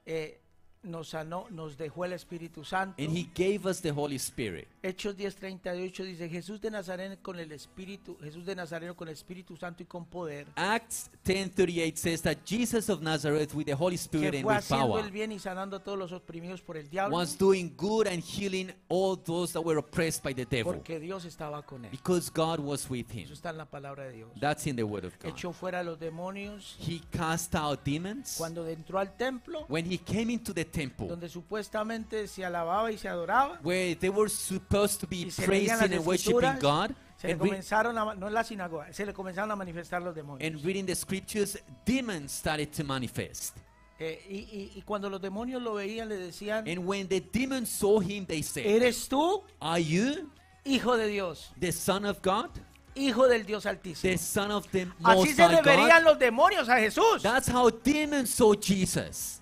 [0.05, 0.39] eh,
[0.81, 3.01] nos sanó, nos dejó el Espíritu Santo.
[3.03, 4.67] and He gave us the Holy Spirit.
[4.81, 9.57] Hechos 10:38 dice Jesús de Nazareno con el Espíritu, Jesús de Nazareno con el Espíritu
[9.57, 14.31] Santo y con poder, Acts 10:38 says that Jesus of Nazareth with the Holy Spirit
[14.31, 16.77] que and fue with haciendo power el bien y sanando a todos los oprimidos por
[16.77, 20.73] el diablo, was doing good and healing all those that were oppressed by the devil
[20.73, 21.91] porque Dios estaba con él.
[21.91, 23.25] because God was with him.
[23.25, 24.29] Eso está en la palabra de Dios.
[24.39, 25.31] That's in the word of God.
[25.31, 28.35] Echó fuera a los demonios He cast out demons.
[28.37, 32.97] cuando entró al templo, When he came into the temple donde supuestamente se alababa y
[32.97, 37.27] se adoraba, where they were supposed to be Y se praising and worshiping God se
[37.27, 40.45] le comenzaron a, no en la sinagoga, se le comenzaron a manifestar los demonios.
[40.47, 43.57] and reading the scriptures, demons started to manifest.
[43.99, 47.69] Eh, y, y- y cuando los demonios lo veían, le decían, And when the demons
[47.69, 50.29] saw him, they said, ¿eres tú, Are you
[50.63, 52.49] hijo de Dios, the Son of God?
[52.95, 54.17] hijo del Dios The Altísimo?
[54.17, 56.11] Son of the Así Most se High referían God?
[56.11, 57.21] los demonios a Jesús.
[57.21, 59.41] That's how demons saw Jesus.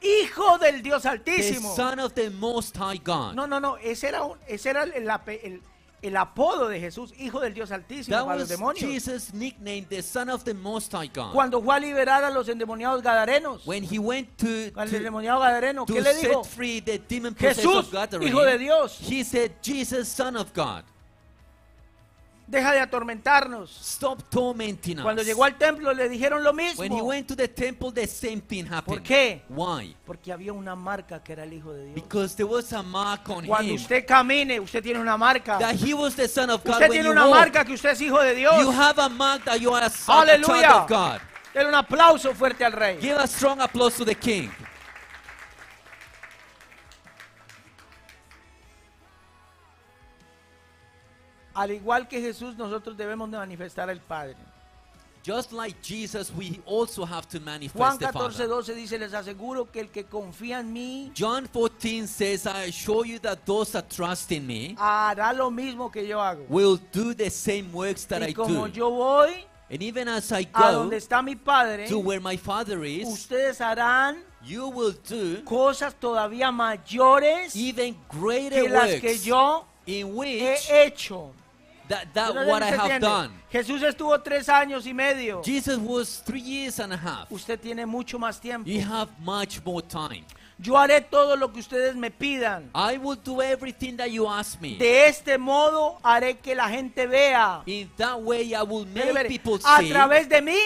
[0.00, 1.74] Hijo del Dios The Altísimo.
[1.74, 3.34] Son of the Most High God.
[3.34, 5.62] No, no, no, ese era, un- ese era el, el-
[6.00, 8.78] el apodo de Jesús, hijo del Dios Altísimo That para los demonios.
[8.88, 11.32] Jesus' nickname, the Son of the Most High God.
[11.32, 15.84] Cuando fue a liberar a los endemoniados gadarenos, When he went to, al endemoniado gadareno,
[15.84, 16.44] ¿qué le set dijo?
[16.44, 18.98] free the demon Jesús, of hijo de Dios.
[19.00, 20.84] he said, Jesus, Son of God.
[22.48, 23.70] Deja de atormentarnos.
[23.82, 25.02] Stop tormenting us.
[25.02, 27.04] Cuando llegó al templo le dijeron lo when he mismo.
[27.04, 28.86] went to the temple, the same thing happened.
[28.86, 29.42] ¿Por qué?
[29.50, 29.94] Why?
[30.06, 31.94] Porque había una marca que era el Hijo de Dios.
[31.94, 35.58] Because there was a mark on Cuando him usted camine, usted tiene una marca.
[35.58, 36.72] that he was the son of God.
[36.76, 38.58] Usted when tiene una walk, marca que usted es hijo de Dios.
[38.58, 41.20] you have a mark that you are a, son, a child of God.
[41.52, 42.98] Denle un aplauso fuerte al rey.
[42.98, 44.50] Give a strong applause to the King.
[51.58, 54.36] Al igual que Jesús, nosotros debemos de manifestar al Padre.
[55.26, 58.46] Just like Jesus, we also have to Juan manifest the 14, Father.
[58.46, 63.04] 12 dice, les aseguro que el que confía en mí John 14 says, I assure
[63.04, 66.46] you that those that trust in me hará lo mismo que yo hago.
[66.48, 68.72] will do the same works that Y I como do.
[68.72, 72.36] yo voy And even as I a go donde está mi Padre, to where my
[72.36, 79.08] Father is, ustedes harán you will do cosas todavía mayores even greater que las que
[79.08, 81.34] works yo in he which hecho.
[81.88, 83.30] That, that no what I have done.
[83.50, 85.42] Jesús estuvo tres años y medio.
[85.42, 87.30] Jesus was three years and a half.
[87.30, 88.68] Usted tiene mucho más tiempo.
[88.68, 90.24] You have much more time.
[90.60, 92.68] Yo haré todo lo que ustedes me pidan.
[92.74, 94.76] I will do everything that you ask me.
[94.76, 99.54] De este modo haré que la gente vea In that way, I will make people
[99.64, 100.58] a see través de mí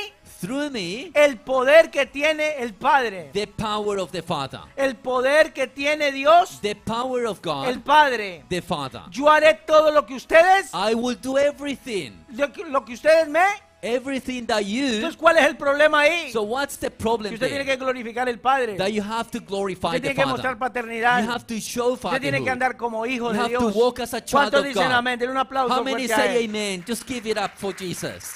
[0.43, 3.31] through me el poder que tiene el Padre.
[3.33, 7.81] the power of the Father, El poder que tiene Dios, the power of God, el
[7.81, 8.45] Padre.
[8.49, 9.03] the Father.
[9.11, 13.29] Yo haré todo lo que ustedes, I will do everything, lo que, lo que ustedes
[13.29, 13.41] me.
[13.85, 14.85] everything that you.
[14.87, 16.31] Entonces, ¿cuál es el problema ahí?
[16.33, 18.77] So what's the Que problem usted tiene que glorificar al Padre.
[18.77, 21.25] That you have to glorify Usted the tiene que mostrar paternidad.
[21.25, 23.75] You have to show Usted tiene que andar como hijo You de have to Dios.
[23.75, 25.21] walk as a child ¿Cuántos of dicen amén?
[25.29, 26.85] Un aplauso How many say amen?
[26.87, 28.35] Just give it up for Jesus.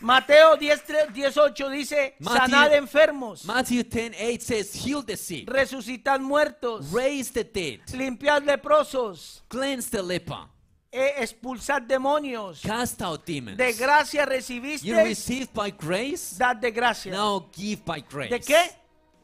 [0.00, 0.82] Mateo 10,
[1.12, 7.30] 18 dice, Matthew- sanad enfermos, Matthew 10 8 says, Heal the sick, resucitad muertos, raise
[7.32, 10.46] the dead, limpiad leprosos, cleanse the leper,
[10.92, 12.62] e expulsad demonios.
[12.62, 13.56] cast out demons.
[13.56, 17.10] De gracia You recibiste, receive by grace, dad de gracia.
[17.12, 18.30] now give by grace.
[18.30, 18.70] ¿De qué?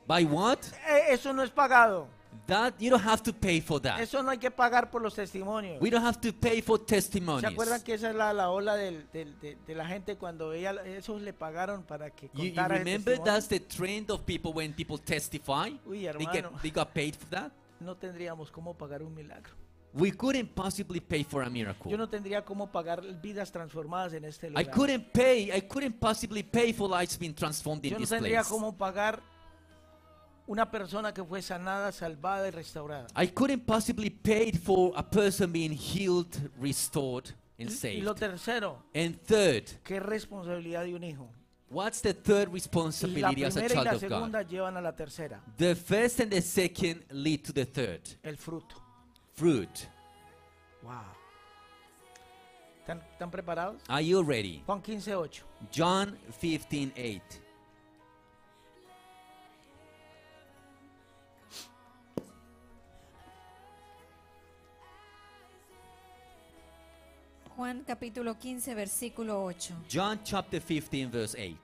[0.07, 0.59] By what?
[0.89, 2.09] Eh, Eso no es pagado.
[2.47, 4.01] That you don't have to pay for that.
[4.01, 5.81] Eso no hay que pagar por los testimonios.
[5.81, 7.45] We don't have to pay for ¿Se testimonies.
[7.51, 10.73] acuerdan que esa es la, la ola del- del- de, de la gente cuando ella,
[10.85, 14.53] esos le pagaron para que You, you contara el remember that's the trend of people
[14.53, 15.71] when people testify?
[15.87, 16.59] Uy, They, get, hermano.
[16.61, 17.51] they got paid for that.
[17.81, 19.55] No tendríamos cómo pagar un milagro.
[19.95, 21.91] We couldn't possibly pay for a miracle.
[21.91, 24.71] Yo no tendría cómo pagar vidas transformadas en este I lugar.
[24.71, 25.51] couldn't pay.
[25.51, 28.51] I couldn't possibly pay for lives being transformed in Yo no this tendría place.
[28.51, 29.23] cómo pagar
[30.47, 33.07] una persona que fue sanada, salvada y restaurada.
[33.17, 38.05] I couldn't possibly pay for a person being healed, restored, and Y saved.
[38.05, 41.29] lo tercero, And third, qué responsabilidad de un hijo.
[41.71, 44.47] what's the third responsibility as a y child of God?
[45.57, 48.01] The first and the second lead to the third.
[48.23, 48.77] el fruto.
[49.35, 49.89] Fruit.
[50.83, 51.03] Wow.
[52.87, 53.81] ¿Están, preparados?
[53.89, 54.63] Are you ready?
[54.67, 55.43] Juan 15, 8.
[55.73, 56.93] John 15,
[67.57, 69.75] Juan capítulo 15, versículo 8.
[69.89, 71.57] John chapter 15, verse 8.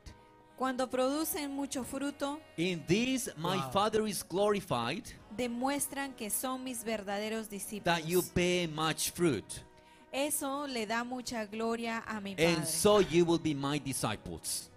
[0.57, 3.71] Cuando producen mucho fruto, In this my Wow.
[3.73, 5.05] Father is glorified,
[5.37, 7.85] demuestran que son mis verdaderos discípulos.
[7.85, 9.65] that you bear much fruit,
[10.13, 12.55] Eso le da mucha gloria a mi Padre.
[12.55, 14.69] and so you will be my disciples.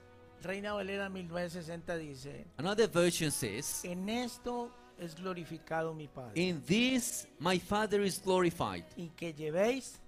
[0.42, 6.32] Reina Valera 1960 dice, Another version says, en esto es glorificado mi Padre.
[6.42, 10.00] In this my Father is glorified, y que llevéis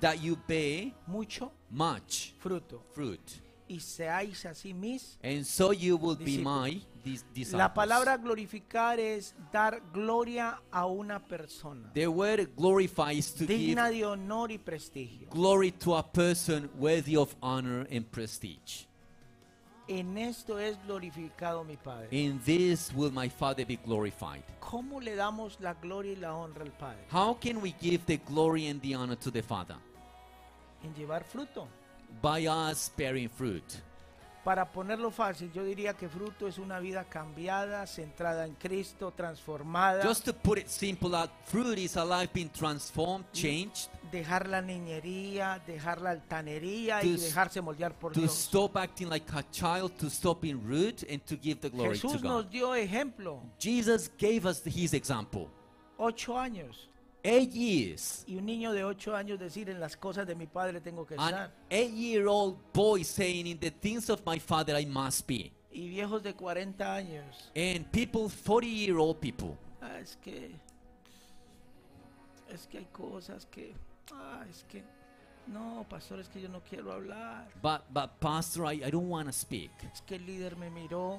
[0.00, 3.20] that you bear mucho much fruto fruit,
[3.68, 5.18] y seáis así mis.
[5.22, 6.44] and so you will be Discípulos.
[6.44, 7.58] my dis- disciples.
[7.58, 13.58] La palabra glorificar es dar gloria a una persona, The word glorify is to give
[13.58, 15.28] digna de honor y prestigio.
[15.30, 18.86] glory to a person worthy of honor and prestige.
[19.90, 22.08] En esto es glorificado mi Padre.
[22.10, 24.42] In this will my Father be glorified.
[24.60, 26.98] ¿Cómo le damos la gloria y la honra al Padre?
[27.10, 29.76] How can we give the glory and the honor to the Father?
[30.82, 31.68] En llevar fruto.
[32.22, 33.64] By us bearing fruit.
[34.44, 40.02] Para ponerlo fácil, yo diría que fruto es una vida cambiada, centrada en Cristo, transformada.
[40.02, 44.62] Just to put it simple out, fruit is a life being transformed, changed, dejar la
[44.62, 48.32] niñería, dejar la altanería y To s- dejarse moldear por to Dios.
[48.32, 52.08] stop acting like a child, to stop being rude, and to give the glory to
[52.08, 52.30] Jesús God.
[52.30, 53.42] nos dio ejemplo.
[53.58, 55.48] Jesus gave us his example.
[55.98, 56.88] Ocho años.
[57.22, 58.24] Eight years.
[58.26, 61.14] Y un niño de ocho años decir en las cosas de mi padre tengo que
[61.14, 61.50] An estar.
[61.70, 65.52] eight year old boy saying, In the things of my Father I must be.
[65.72, 67.50] Y viejos de 40 años.
[67.54, 70.50] And people, 40 year old people, "Ah, es que.
[72.48, 73.74] Es que hay cosas que.
[74.12, 74.82] Ah, es que,
[75.48, 77.48] no, pastor, es que yo no quiero hablar.
[77.62, 79.70] But, but Pastor, I, I don't want to speak.
[79.92, 81.18] Es que el líder me miró,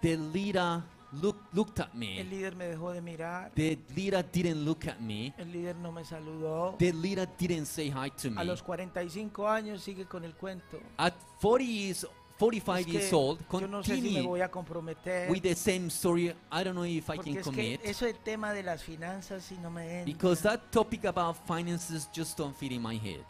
[0.00, 0.82] The leader
[1.12, 2.24] look, looked at el me.
[2.24, 5.34] líder me dejó de mirar, The leader didn't look at me.
[5.38, 6.76] el líder no me saludó.
[6.78, 8.44] The leader didn't say hi to A me.
[8.44, 10.78] los 45 años sigue con el cuento.
[10.96, 12.06] At 40 years,
[12.38, 15.30] 45 Es que years old, yo no sé si me voy a comprometer.
[15.30, 16.28] with the same story.
[16.50, 17.80] I don't know if I can es que commit.
[17.84, 20.04] eso del tema de las finanzas sí no me entra.
[20.06, 23.20] Because that topic about finances just don't fit in my head.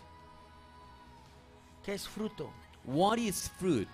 [1.85, 2.51] ¿Qué es fruto?
[2.85, 3.89] What is fruit?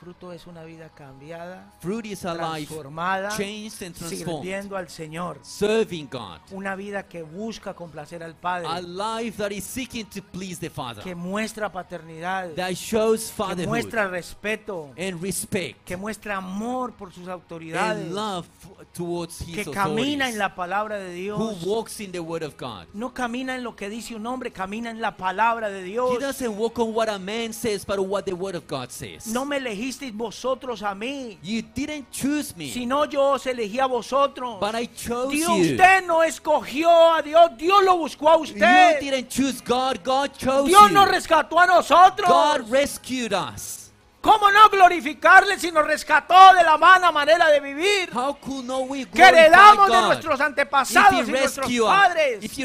[0.00, 4.88] Fruto es una vida cambiada, Fruit is a life transformada, changed and transformed, sirviendo al
[4.88, 5.38] Señor.
[5.42, 6.40] serving God.
[6.52, 10.70] Una vida que busca complacer al Padre, A life that is seeking to please the
[10.70, 16.94] Father, que muestra paternidad, that shows que fatherhood muestra respeto, and respect que muestra amor
[16.94, 18.46] por sus autoridades, and love
[18.94, 21.62] towards His que camina authorities, en la palabra de who Dios.
[21.66, 22.86] walks in the Word of God.
[22.94, 26.10] No camina en lo que dice un hombre, camina en la palabra de Dios.
[26.16, 29.26] He doesn't walk on what a man says, but what the Word of God says.
[29.26, 29.60] No me
[29.90, 34.58] elegisteis vosotros a mí, You didn't choose me, sino yo os elegí a vosotros.
[34.60, 35.72] but I chose Dios, you.
[35.72, 39.00] usted no escogió a Dios, Dios lo buscó a You usted.
[39.00, 40.94] didn't choose God, God chose Dios you.
[40.94, 42.28] nos rescató a nosotros.
[42.28, 43.90] God rescued us.
[44.22, 48.10] ¿Cómo no glorificarle si nos rescató de la mala manera de vivir?
[48.12, 50.06] How could no we Que heredamos de God?
[50.08, 52.44] nuestros If antepasados y nuestros us, padres.
[52.44, 52.58] if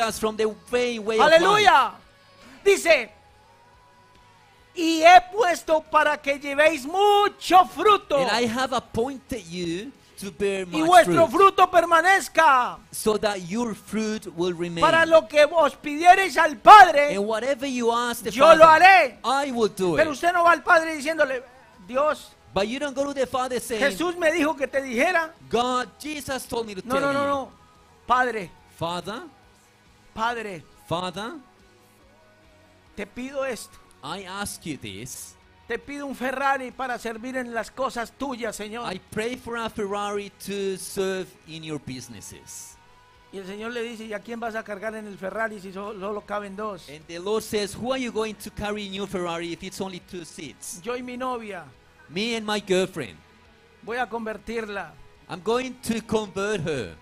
[0.00, 0.46] us from the
[0.98, 1.18] way.
[1.20, 1.92] Aleluya.
[2.64, 3.10] Dice,
[4.74, 10.62] y he puesto para que llevéis mucho fruto And I have appointed you to bear
[10.62, 14.80] y much vuestro fruit, fruto permanezca so that your fruit will remain.
[14.80, 17.14] para lo que os pidiereis al Padre.
[17.16, 19.18] And whatever you ask the Yo lo Father, haré.
[19.24, 20.14] I will do Pero it.
[20.14, 21.42] usted no va al Padre diciéndole,
[21.86, 25.32] Dios, But you don't go to the Father saying, Jesús me dijo que te dijera.
[25.50, 27.52] God, Jesus told me to No, tell no, no, no.
[28.06, 28.48] Padre,
[28.78, 29.22] Father,
[30.14, 31.32] Padre, Father,
[32.96, 33.76] te pido esto.
[34.04, 35.34] I ask you this.
[35.66, 38.92] Te pido un Ferrari para servir en las cosas tuyas, Señor.
[38.92, 42.76] I pray for a Ferrari to serve in your businesses.
[43.32, 45.72] Y el Señor le dice, ¿y a quién vas a cargar en el Ferrari si
[45.72, 46.88] so- solo caben dos?
[46.90, 49.80] And the Lord says, Who are you going to carry in your Ferrari if it's
[49.80, 50.80] only two seats?
[50.84, 51.64] Yo y mi novia,
[52.10, 53.16] Me and my girlfriend.
[53.82, 54.92] voy a convertirla.
[55.28, 56.94] I'm going to convert her.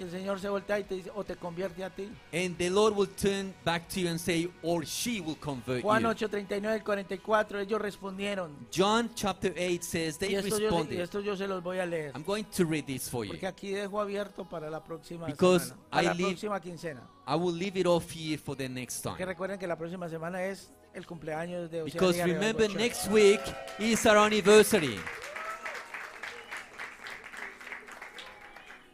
[0.00, 2.08] Y el Señor se voltea y te dice, o te convierte a ti.
[2.32, 6.00] And the Lord will turn back to you and say, Or she will convert Juan
[6.04, 6.08] you.
[6.08, 8.56] 8, 39 y 44, ellos respondieron.
[8.74, 11.00] John chapter 8 says, Y They esto, yo, y responded.
[11.00, 12.12] esto yo se los voy a leer.
[12.14, 13.32] I'm going to read this for you.
[13.32, 15.82] Porque aquí dejo abierto para la próxima Because semana.
[15.90, 17.02] Para I la leave- próxima quincena.
[17.28, 19.24] I will leave it off here for the next Que time.
[19.26, 23.40] recuerden que la próxima semana es el cumpleaños de Because Oceanía Revival remember, next week
[23.78, 24.98] is our anniversary.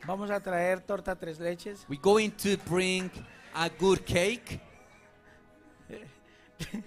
[0.07, 1.85] Vamos a traer torta tres leches.
[1.89, 3.11] We're going to bring
[3.55, 4.61] a good cake.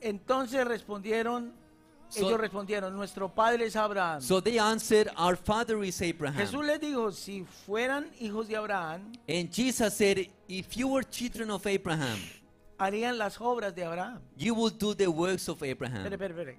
[0.00, 1.52] Entonces respondieron,
[2.08, 4.20] So- ellos respondieron, nuestro padre es Abraham.
[4.20, 6.36] So they answered, Our father is Abraham.
[6.38, 11.50] Jesús les dijo, si fueran hijos de Abraham, And Jesus said, If you were children
[11.50, 12.18] of Abraham,
[12.78, 14.20] harían las obras de Abraham.
[14.36, 16.04] you will do the works of Abraham.
[16.06, 16.56] Espere, espere, espere.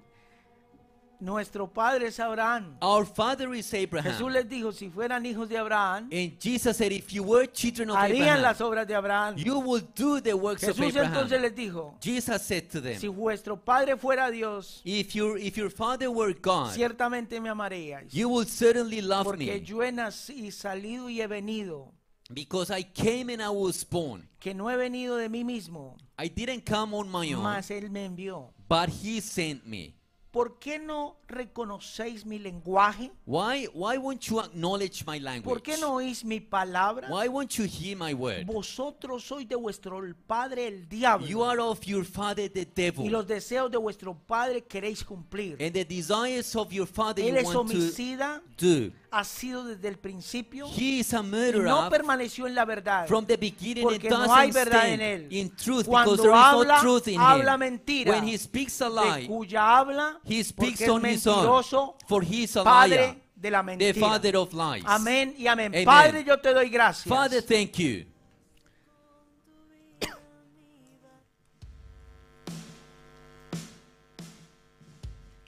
[1.22, 2.76] Nuestro padre es Abraham.
[2.82, 4.12] Our father is Abraham.
[4.12, 7.90] Jesús les dijo, si fueran hijos de Abraham, And Jesus said, If you were children
[7.90, 9.36] of harían Abraham, las obras de Abraham.
[9.38, 11.12] you will do the works of Jesús Abraham.
[11.14, 15.56] entonces les dijo, Jesus said to them, si vuestro padre fuera Dios, if, your if
[15.56, 18.12] your father were God, ciertamente me amaríais.
[18.12, 19.60] you will certainly love Porque me.
[19.60, 21.92] yo he nacido, salido y he venido,
[22.34, 24.28] Because I came and I was born.
[24.40, 27.90] que no he venido de mí mismo, I didn't come on my own, mas él
[27.90, 28.52] me envió.
[28.68, 29.94] but he sent me.
[30.32, 33.12] ¿Por qué no reconocéis mi lenguaje?
[33.26, 35.62] Why, why won't you acknowledge my ¿Por language?
[35.62, 37.06] qué no oís mi palabra?
[37.10, 38.46] Why won't you hear my word?
[38.46, 41.26] Vosotros sois de vuestro padre el diablo.
[41.26, 43.10] You are of your father the y devil.
[43.12, 45.62] los deseos de vuestro padre queréis cumplir.
[45.62, 48.90] And the desires of your father you Él es want to homicida, do.
[49.12, 53.06] Ha sido desde el principio He is a y murderer no permaneció en la verdad.
[53.06, 55.26] from the beginning and Porque no hay verdad en él.
[55.30, 57.60] in truth Cuando there is habla, no truth in habla him.
[57.60, 58.10] mentira.
[58.10, 61.36] When he speaks a de lie, cuya habla, he porque speaks es on his own,
[61.44, 64.00] mentiroso, for he is a liar, padre de la the mentira.
[64.00, 64.84] father of lies.
[64.86, 65.72] Amén y amén.
[65.74, 65.84] Amen.
[65.84, 67.06] Padre, yo te doy gracias.
[67.06, 68.06] Father, thank you.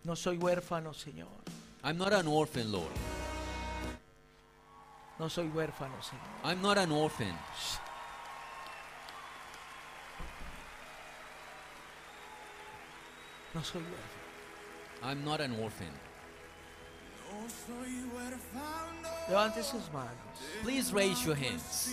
[0.04, 1.28] No soy huérfano, Señor.
[1.82, 2.90] I'm not an orphan, Lord.
[5.18, 6.28] No soy huérfano, Señor.
[6.42, 7.32] I'm not an orphan.
[13.54, 15.04] No soy huérfano.
[15.04, 15.86] I'm not an orphan.
[17.30, 19.28] No soy huérfano.
[19.28, 20.10] Levante sus manos.
[20.62, 21.92] Please raise your hands.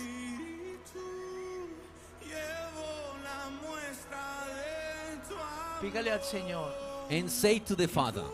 [5.80, 6.72] Pígale al Señor.
[7.10, 8.24] And say to the Father.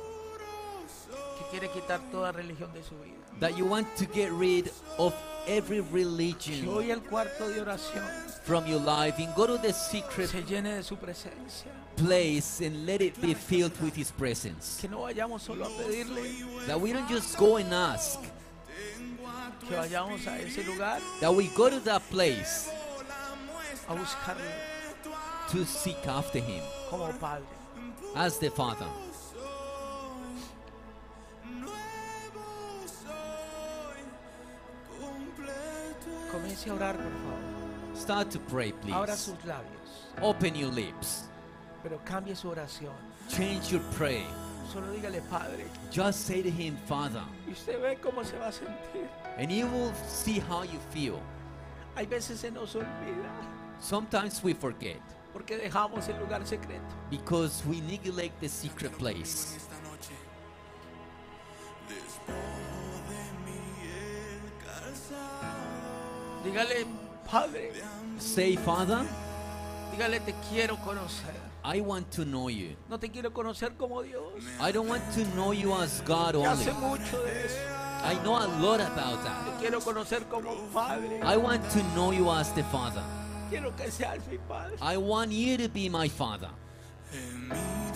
[1.50, 3.16] Quiere quitar toda religión de su vida.
[3.40, 5.14] that you want to get rid of
[5.46, 8.04] every Que religion hoy el cuarto de oración
[8.44, 11.70] from your life and go to the secret se llene de su presencia.
[11.96, 14.78] place and let it be filled with His presence.
[14.80, 18.20] Que no vayamos solo a pedirle, That we don't just go and ask,
[19.68, 22.70] que vayamos a ese lugar that we go to that place
[23.88, 24.42] a buscarle
[25.50, 27.44] to seek after Him como Padre.
[28.14, 28.86] as the Father.
[36.30, 37.96] Comience a orar, por favor.
[37.96, 39.16] Start to pray, Abra please.
[39.18, 41.24] sus labios, Open your lips.
[41.82, 42.92] pero cambie su oración.
[43.28, 44.26] Change your prayer.
[44.72, 45.64] Solo dígale, Padre.
[45.90, 49.08] Just say to Him, Father, Y usted ve cómo se va a sentir.
[49.38, 51.18] and you will see how you feel.
[51.96, 53.30] Hay veces se nos olvida
[53.80, 55.00] Sometimes we forget
[55.32, 56.82] porque dejamos el lugar secreto.
[57.10, 59.56] because we neglect the secret place.
[66.50, 66.86] Dígale,
[67.30, 67.72] Padre.
[68.18, 69.04] Say, Father,
[69.92, 71.34] Dígale, te quiero conocer.
[71.64, 72.74] I want to know you.
[72.88, 74.42] No te quiero conocer como Dios.
[74.60, 76.64] I don't want to know you as God only.
[76.64, 77.58] sé mucho de eso.
[78.04, 79.58] I know a lot about Te that.
[79.60, 81.20] quiero conocer como Padre.
[81.22, 83.02] I want to know you as the Father.
[83.50, 84.76] Quiero que seas mi Padre.
[84.80, 86.50] I want you to be my Father.
[87.12, 87.87] Gemidos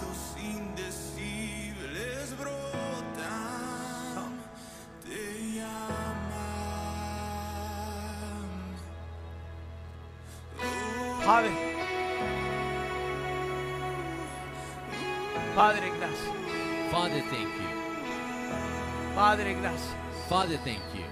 [11.25, 11.51] Padre.
[15.55, 16.29] Padre, gracias.
[16.91, 19.15] Father, thank you.
[19.15, 19.95] Padre, gracias.
[20.29, 21.05] Father, thank you.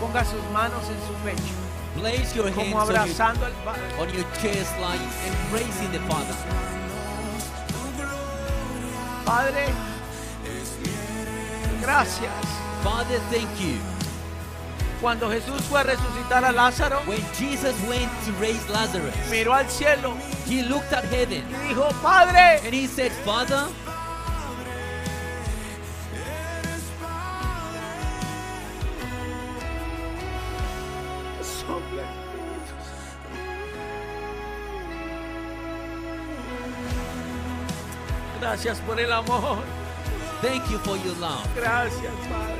[0.00, 1.54] Ponga sus manos en su pecho,
[2.00, 3.82] Place your hands como on your, abrazando al Padre.
[3.98, 6.34] on your chest like embracing the Father.
[9.28, 9.66] Padre,
[11.82, 12.32] gracias.
[12.82, 13.76] Father, thank you.
[15.02, 19.68] Cuando Jesús fue a resucitar a Lázaro, When Jesus went to raise Lazarus, miró al
[19.68, 23.66] cielo he looked at heaven y dijo, Padre, and he said, Father,
[38.48, 39.58] Gracias por el amor.
[40.40, 41.46] thank you for your love.
[41.54, 42.56] Gracias, Padre.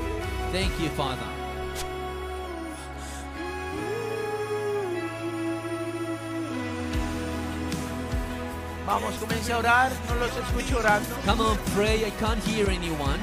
[0.53, 1.25] Thank you, Father.
[8.85, 9.91] Vamos, comience a orar.
[10.09, 11.09] No los escucho orando.
[11.25, 12.05] Come on, pray.
[12.05, 13.19] I can't hear anyone.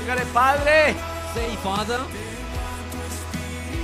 [0.00, 0.96] Dígale, Padre,
[1.34, 2.00] Say, Father,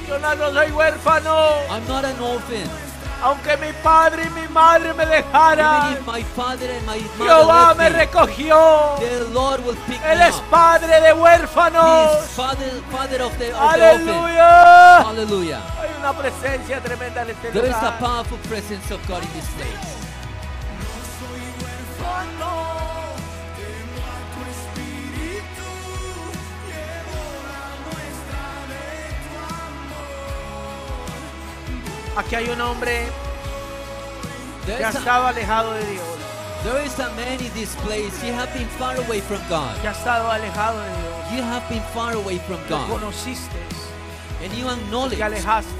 [0.09, 1.71] yo no soy huérfano.
[1.71, 2.88] I'm not an orphan.
[3.23, 5.99] Aunque mi padre y mi madre me dejaran,
[7.27, 8.95] Jehová me recogió.
[9.01, 12.29] the Lord will pick Él es padre de huérfanos.
[13.99, 15.07] Aleluya.
[15.81, 17.81] Hay una presencia tremenda en este lugar.
[32.19, 33.07] Aquí hay un hombre
[34.67, 36.05] There que ha is, a, estado alejado de Dios.
[36.65, 38.23] there is a man in this place.
[38.25, 39.81] You have been far away from God.
[39.81, 41.33] Que ha estado alejado de Dios.
[41.37, 42.89] You have been far away from Lo God.
[43.01, 43.55] conociste,
[44.43, 45.73] And you te acknowledge alejaste.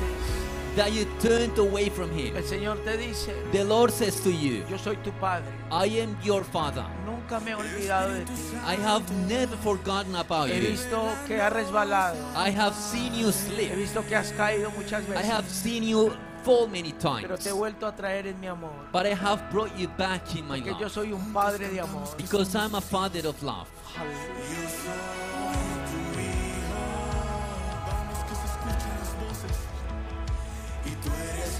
[0.77, 2.37] that you turned away from Him.
[2.37, 5.51] El Señor te dice, The Lord says to you, yo soy tu padre.
[5.73, 6.85] I am your Father.
[7.05, 8.33] Nunca me he olvidado de ti.
[8.65, 10.71] I have never forgotten about He you.
[10.71, 12.17] visto que has resbalado.
[12.37, 13.75] I have seen you He slip.
[13.75, 15.31] visto que has caído muchas I veces.
[15.31, 16.13] have seen you
[16.45, 17.45] fall many Pero times.
[17.45, 18.73] te he vuelto a traer en mi amor.
[18.93, 22.09] But I have brought you back in my Que yo soy un padre de amor.
[22.17, 23.69] Because I'm a father of love.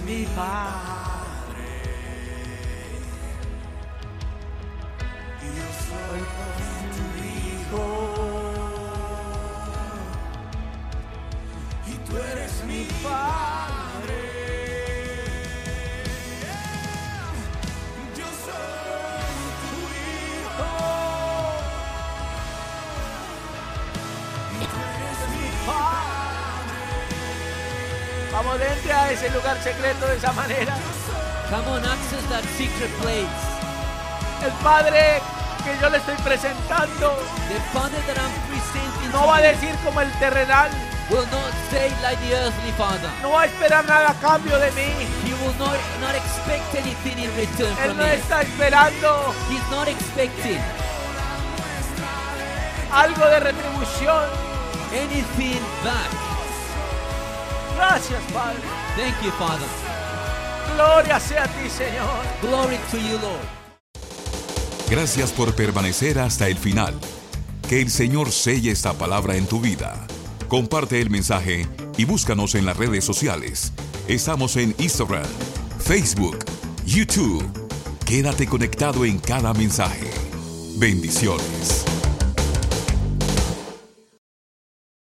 [0.05, 1.67] Mi padre.
[5.41, 6.21] Y yo soy
[6.95, 7.85] tu hijo.
[11.85, 14.38] Y tú eres mi padre.
[28.31, 30.73] Vamos, entre a ese lugar secreto de esa manera.
[31.49, 33.27] Come on, access that secret place.
[34.43, 35.21] El Padre
[35.63, 37.17] que yo le estoy presentando
[37.49, 40.69] The Father that I'm presenting no va a decir como el terrenal,
[41.09, 43.09] will not say like the earthly Father.
[43.21, 44.87] no va a esperar nada a cambio de mí.
[45.25, 48.13] He will not, not expect anything in return Él from no me.
[48.13, 50.61] está esperando He's not expecting
[52.91, 54.29] algo de retribución.
[54.93, 56.28] anything back.
[57.79, 58.59] Gracias, Padre.
[58.97, 59.65] Thank you, Father.
[60.75, 62.09] Gloria sea a ti, Señor.
[62.41, 63.47] Glory to you, Lord.
[64.89, 66.93] Gracias por permanecer hasta el final.
[67.69, 69.95] Que el Señor selle esta palabra en tu vida.
[70.49, 73.71] Comparte el mensaje y búscanos en las redes sociales.
[74.09, 75.27] Estamos en Instagram,
[75.79, 76.39] Facebook,
[76.85, 77.47] YouTube.
[78.05, 80.11] Quédate conectado en cada mensaje.
[80.75, 81.85] Bendiciones.